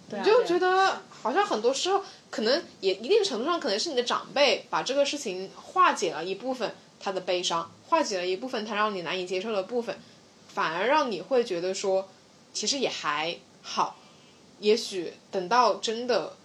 [0.09, 9.99] 对啊你就觉得好像很多时候可能也一定程度上可能是你的长辈把这个事情化解了一部分他的悲伤，化解了一部分他让你难以接受的部分，
[10.47, 12.08] 反而让你会觉得说
[12.54, 13.97] 其实也还好，
[14.60, 16.38] 也许等到真的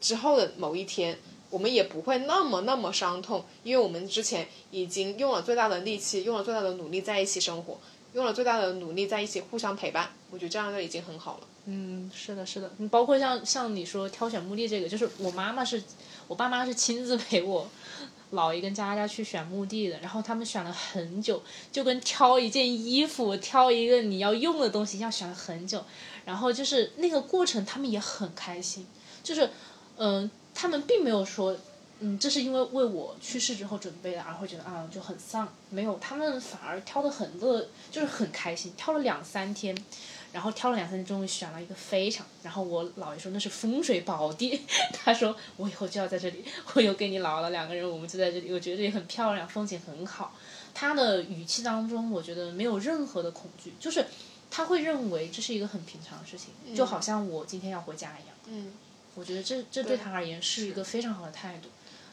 [0.00, 1.18] 之后的某一天。
[1.50, 7.80] 我们也不会那么那么伤痛，因为我们之前已经用了最大的力气，用了最大的努力在一起生活，
[8.12, 10.12] 用了最大的努力在一起互相陪伴。
[10.30, 11.46] 我觉得这样就已经很好了。
[11.64, 15.82] 嗯，是的，是的，你包括像像你说挑选墓地这个，就是我妈妈是，
[16.28, 17.68] 我爸妈是亲自陪我
[18.32, 25.84] 姥爷跟佳佳去选墓地的，然后他们选了很久，就跟挑一件衣服、挑一个你要用的东西一样，选了很久。
[26.24, 28.86] 然后就是那个过程，他们也很开心，
[29.22, 29.50] 就是
[29.96, 31.56] 嗯、他们并没有说。
[32.02, 35.46] 嗯，这是因为为我去世之后准备的，而会觉得啊就很丧。
[35.68, 39.76] 没有，他们反而挑的很乐，就是很开心，挑了两三天，
[40.32, 42.26] 然后挑了两三天，终于选了一个非常。
[42.42, 44.60] 然后我姥爷说那是风水宝地，
[44.92, 50.34] 他说我以后就要在这里， 我又跟你姥姥两个人，我们就在这里，我觉得这里很漂亮，风景很好。
[50.72, 54.06] 他的语气当中，我觉得没有任何的恐惧，就是
[54.50, 58.36] 他会认为这是一个很平常的事情，就好像我今天要回家一样。
[58.46, 58.72] 嗯，
[59.14, 61.68] 我觉得这这对他而言是一个非常好的态度。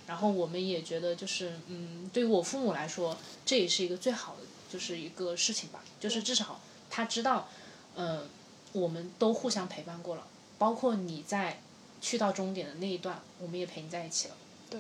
[0.08, 5.84] 然后我们也觉得，就是嗯，对于我父母来说，这也是一个最好的，就是一个事情吧。
[6.00, 7.50] 就是至少他知道，
[7.98, 8.24] 呃，
[8.72, 10.26] 我们都互相陪伴过了，
[10.58, 11.60] 包括你在
[12.00, 14.36] 去到终点的那一段，我们也陪你在一起了。
[14.70, 14.80] 对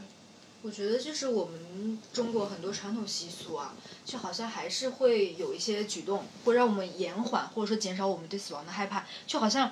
[0.62, 9.06] 我觉得就是我们中国很多传统习俗啊，就好像还是会有一些举动，会让我们延缓或者说减少我们对死亡的害怕。
[9.26, 9.72] 就好像，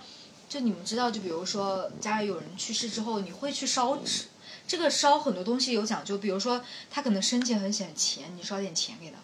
[0.49, 4.25] 就你们知道，就比如说家里有人去世之后，你会去烧纸。
[4.67, 9.17] 这个烧很多东西有讲究，比如说他可能生前很喜欢钱，你烧点钱给他；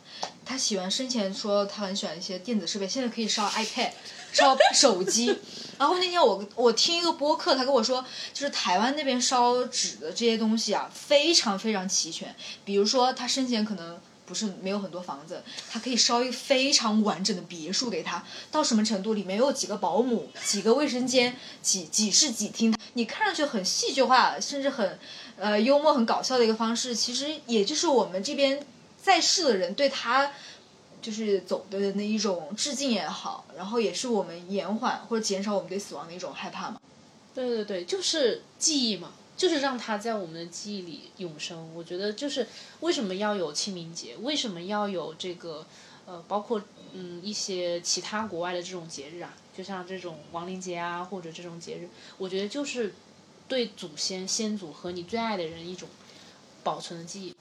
[0.45, 3.91] 他喜欢生前说他很喜欢一些电子设备，现在可以烧 iPad，
[4.33, 5.35] 烧 手机。
[5.77, 12.35] 然后那天我我听一个播客，他跟我说，就是台湾那边烧纸的这些东西啊，非常非常齐全。
[12.63, 15.41] 比如说他生前可能不是没有很多房子，
[15.71, 19.13] 他可以烧一个非常完整的别墅给他，到什么程度？
[19.13, 24.99] 里面有几个保姆、几个卫生间、几几室几厅，你看上去很戏剧化，甚至很
[25.37, 28.63] 呃幽默、很搞笑的一个方式，其实也就是我们这边
[29.01, 30.31] 在世的人对他。
[31.01, 36.79] 就是走的那一种致敬也好，然后也是我们延缓或者减少我们对死亡的一种害怕嘛。
[37.33, 41.73] 对对对，就是记忆嘛，就是让它在我们的记忆里永生。
[41.73, 42.47] 我觉得就是
[42.81, 45.65] 为什么要有清明节，为什么要有这个
[46.05, 46.61] 呃，包括
[46.93, 51.89] 嗯一些其他国外的这种节日啊，就像这种亡灵节啊，或者这种节日，
[52.19, 52.93] 我觉得就是
[53.47, 55.89] 对祖先、先祖和你最爱的人一种
[56.63, 57.35] 保存的记忆。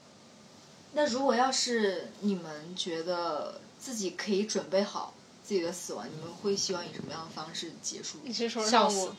[0.93, 5.13] 那如果要是你们觉得自己可以准备好
[5.43, 8.17] 自己的死亡，你们会希望以什么样的方式结束？
[8.23, 9.11] 你是说 笑死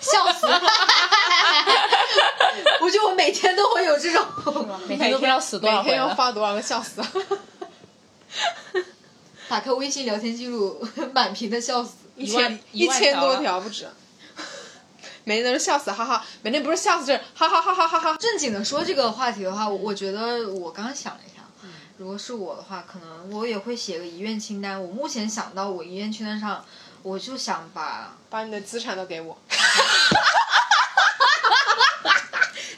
[0.00, 0.46] 笑死！
[2.80, 4.24] 我觉得我每天都会有这种。
[4.88, 6.14] 每天都不知道死多少每天要。
[6.14, 7.02] 发多少个笑死？
[9.48, 11.94] 打开微信聊天记录，满屏的笑死。
[12.16, 13.88] 一万千一千多一万条不止。
[15.28, 16.24] 每天都是笑死，哈哈！
[16.40, 18.16] 每天不是笑死就是哈哈哈哈哈哈。
[18.16, 21.44] 正经的说这个话题的话，我我觉得我刚刚想了一下，
[21.98, 24.82] 如果是我的话，可能我也会写个遗愿清单。
[24.82, 26.64] 我目前想到我遗愿清单上，
[27.02, 29.36] 我就想把 把你的资产都给我。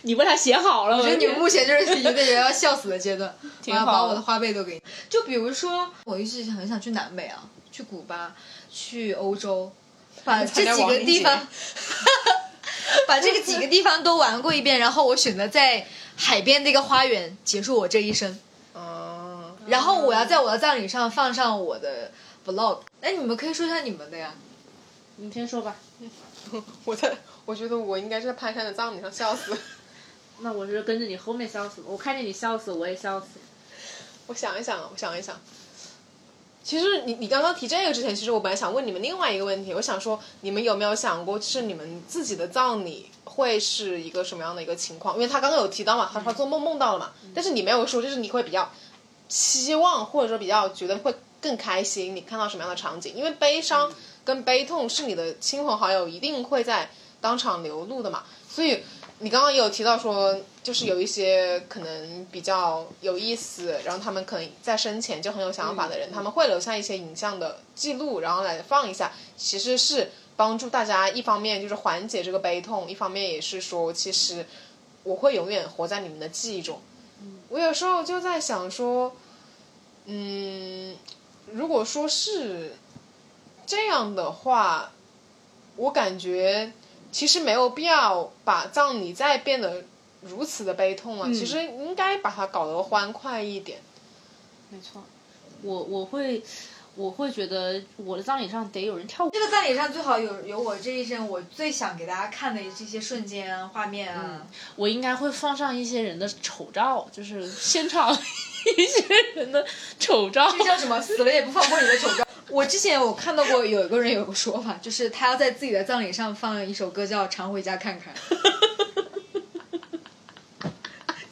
[0.02, 3.32] 你为他写好了，我觉得你们目前就是一个人要笑死的阶段，
[3.62, 4.82] 挺好我要把我的花呗都给你。
[5.08, 8.34] 就比如说，我一直很想去南美啊，去古巴，
[8.72, 9.70] 去欧洲，
[10.24, 11.46] 把这几个地方，
[13.08, 15.86] 把这个几个地方都玩过一遍，然后我选择在
[16.16, 18.38] 海边的一个花园结束我这一生。
[18.74, 22.10] 嗯，然后我要在我的葬礼上放上我的
[22.46, 22.80] vlog。
[23.00, 24.34] 哎，你们可以说一下你们的呀。
[25.16, 25.76] 你先说吧。
[26.84, 27.12] 我在，
[27.44, 29.56] 我觉得我应该是在潘山的葬礼上笑死。
[30.40, 33.26] 那我是跟着你后面笑死，我看见你笑死，我也笑死。
[34.26, 35.38] 我想一想，我想一想。
[36.70, 45.16] 其实你你刚刚提这个之前，其实我本来想问你们另外一个问题，我想说你们有没有想过，就是你们自己的葬礼会是一个什么样的一个情况？
[45.16, 48.70] 因为他刚刚有提到嘛，他说做梦梦到了嘛，但是你没有说，就是你会比较
[49.28, 53.16] 期望或者说比较觉得会更开心，你看到什么样的场景？
[53.16, 53.92] 因为悲伤
[54.24, 56.88] 跟悲痛是你的亲朋好友一定会在
[57.20, 58.84] 当场流露的嘛，所以
[59.22, 74.46] 你刚刚也有提到说，就是有一些可能比较有意思，然后他们可能在生前就很有想法的人，他们会留下一些影像的记录，然后来放一下，其实是帮助大家一方面就是缓解这个悲痛，一方面也是说，其实
[75.02, 76.80] 我会永远活在你们的记忆中。
[77.50, 79.14] 我有时候就在想说，
[80.06, 80.96] 嗯，
[81.52, 82.74] 如果说是
[83.66, 84.92] 这样的话，
[85.76, 86.72] 我感觉
[87.12, 89.84] 其实没有必要把葬礼再变得
[90.22, 91.26] 如此的悲痛了。
[91.28, 93.80] 嗯其实应该把它搞得欢快一点。
[94.68, 95.02] 没错，
[95.62, 96.42] 我我会
[96.94, 99.30] 我会觉得我的葬礼上得有人跳舞。
[99.30, 104.46] 这个葬礼上最好有有我这一生我最想给大家看的这些瞬间啊、画面啊。
[104.76, 109.04] 我应该会放上一些人的丑照，就是现场一些
[109.34, 109.66] 人的
[109.98, 110.52] 丑照。
[110.56, 111.00] 这叫什么？
[111.00, 112.24] 死了也不放过你的丑照。
[112.50, 118.12] 我之前我看到过有一个人有个说法，就是他要在自己的葬礼上放一首歌叫《常回家看看》，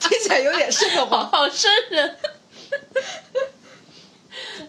[0.01, 1.29] 听起来有点瘆得好慌。
[1.31, 2.17] 好瘆人。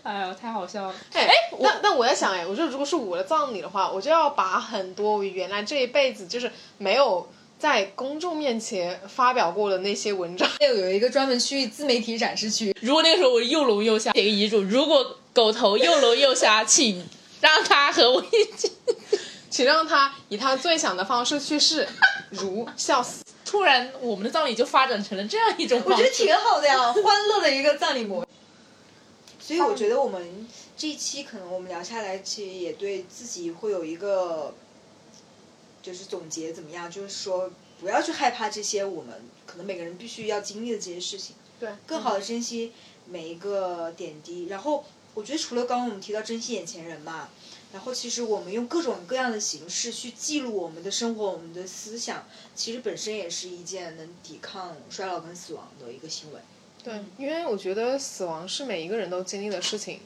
[0.01, 0.95] 哎呀，太好笑了！
[1.13, 1.27] 哎，
[1.59, 7.29] 那那我在想，哎，我说如果是我的葬礼的话，我就要把很多我原来这一辈子就是没有
[7.59, 17.07] 在公众面前发表过的那些文章， 要有一个专门区域自媒体展示区，如果那个时候我又聋又瞎，写个遗嘱，如果狗头又聋又瞎，请
[17.39, 18.69] 让他和我一起。
[19.49, 21.87] 请让他以他最想的方式去世，
[22.31, 23.23] 如笑死。
[23.45, 26.09] 突然，我们的葬礼就发展成了这样一种我觉得。
[26.09, 28.27] 挺好的呀，欢乐的一个葬礼模。
[29.39, 34.53] 所以我觉得我们这一期可能我们聊下来，其实也对自己会有一个
[35.81, 36.91] 就是总结，怎么样？
[36.91, 42.73] 就是说不要去害怕这些我们可能每个人必须要经历的这些事情，对，更好的珍惜
[43.05, 44.47] 每一个点滴。
[44.47, 44.83] 然后
[45.13, 47.29] 我觉得除了刚刚我们提到珍惜眼前人嘛，
[47.73, 56.39] 然后其实我们用各种各样的形式去记录我们的生活、我们的思想，其实本身也是一件能抵抗衰老跟死亡的一个行为。
[56.83, 59.99] 对，因为我觉得死亡是每一个人都经历的事情，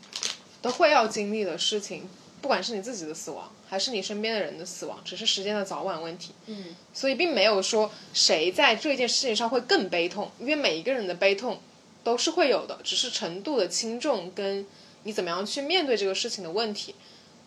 [0.61, 2.09] 都会要经历的事情，
[2.41, 6.31] 不管是你自己的死亡，还是你身边的人的死亡，只是时间的早晚问题。
[6.47, 11.61] 嗯，所以并没有说谁在这件事情上会更悲痛，因为每一个人的悲痛
[12.03, 14.65] 都是会有的，只是程度的轻重跟
[15.03, 16.95] 你怎么样去面对这个事情的问题。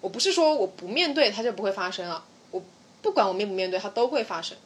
[0.01, 2.63] 我不是说我不面对它就不会发生了，我
[3.03, 4.57] 不管我面不面对它都会发生。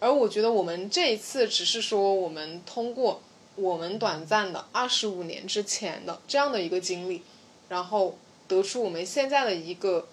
[0.00, 3.22] 而我觉得我们这一次只是说我们通过
[3.54, 7.22] 我们短暂的二十五年之前的这样的一个经历，
[7.68, 10.08] 然后得出我们现在的一个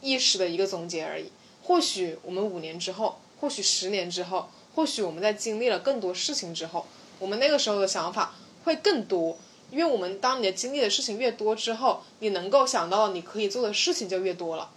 [0.00, 1.30] 意识的一个总结而已。
[1.62, 6.84] 或许我们五年之后，或许十年之后，或许我们在经历了更多事情之后，
[7.20, 8.34] 我们那个时候的想法
[8.64, 9.38] 会更多。
[9.72, 14.70] 因为我们当你的经历的事情越多之后，你能够想到你可以做的事情就越多了。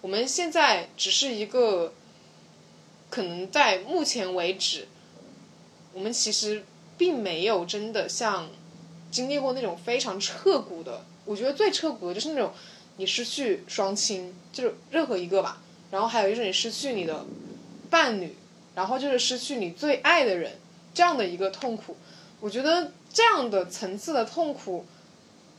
[0.00, 1.92] 我们现在只是一个，
[3.10, 4.86] 可能在目前为止，
[5.92, 6.64] 我们其实
[6.96, 8.48] 并没有真的像
[9.10, 11.04] 经历过那种非常彻骨的。
[11.24, 12.52] 我觉得最彻骨的就是那种
[12.98, 15.60] 你失去双亲，就是任何一个吧，
[15.90, 17.26] 然后还有一种你失去你的
[17.90, 18.36] 伴侣，
[18.76, 20.60] 然后就是失去你最爱的人
[20.94, 21.96] 这样的一个痛苦。
[22.40, 24.86] 我觉得这样的层次的痛苦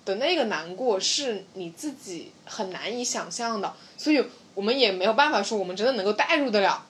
[0.06, 4.24] 的那个难过是你自己很难以想象的，所以
[4.54, 6.88] 我们也没有办法说我们真的能够带入得了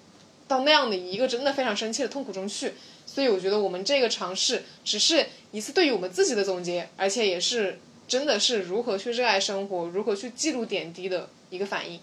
[0.47, 2.73] 到那样的一个真的非常深切的痛苦中去。
[3.05, 11.99] 所以我觉得我们这个尝试只是一次对于我们自己的总结，而且也是真的是如何去热爱生活，如何去记录点滴的一个反应。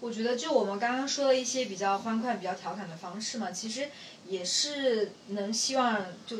[0.00, 3.88] 我觉得就我们刚刚说的一些比较欢快、比较调侃的方式嘛，其实
[4.26, 6.38] 也是能希望就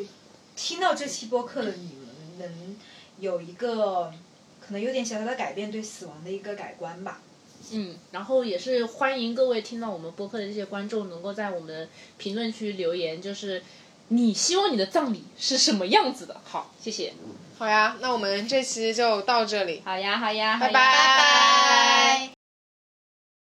[0.58, 2.76] 听到这期播客的你们能
[3.20, 4.12] 有一个
[4.60, 7.20] 可能有点小小的改变，对死亡的一个改观吧。
[7.70, 13.62] 嗯，然后也是欢迎各位听到我们播客的这些观众，能够在我们评论区留言，就是
[14.08, 16.40] 你希望你的葬礼是什么样子的。
[16.44, 17.14] 好，谢谢。
[17.56, 19.82] 好呀，那我们这期就到这里。
[19.84, 22.37] 好呀，好呀，拜拜拜拜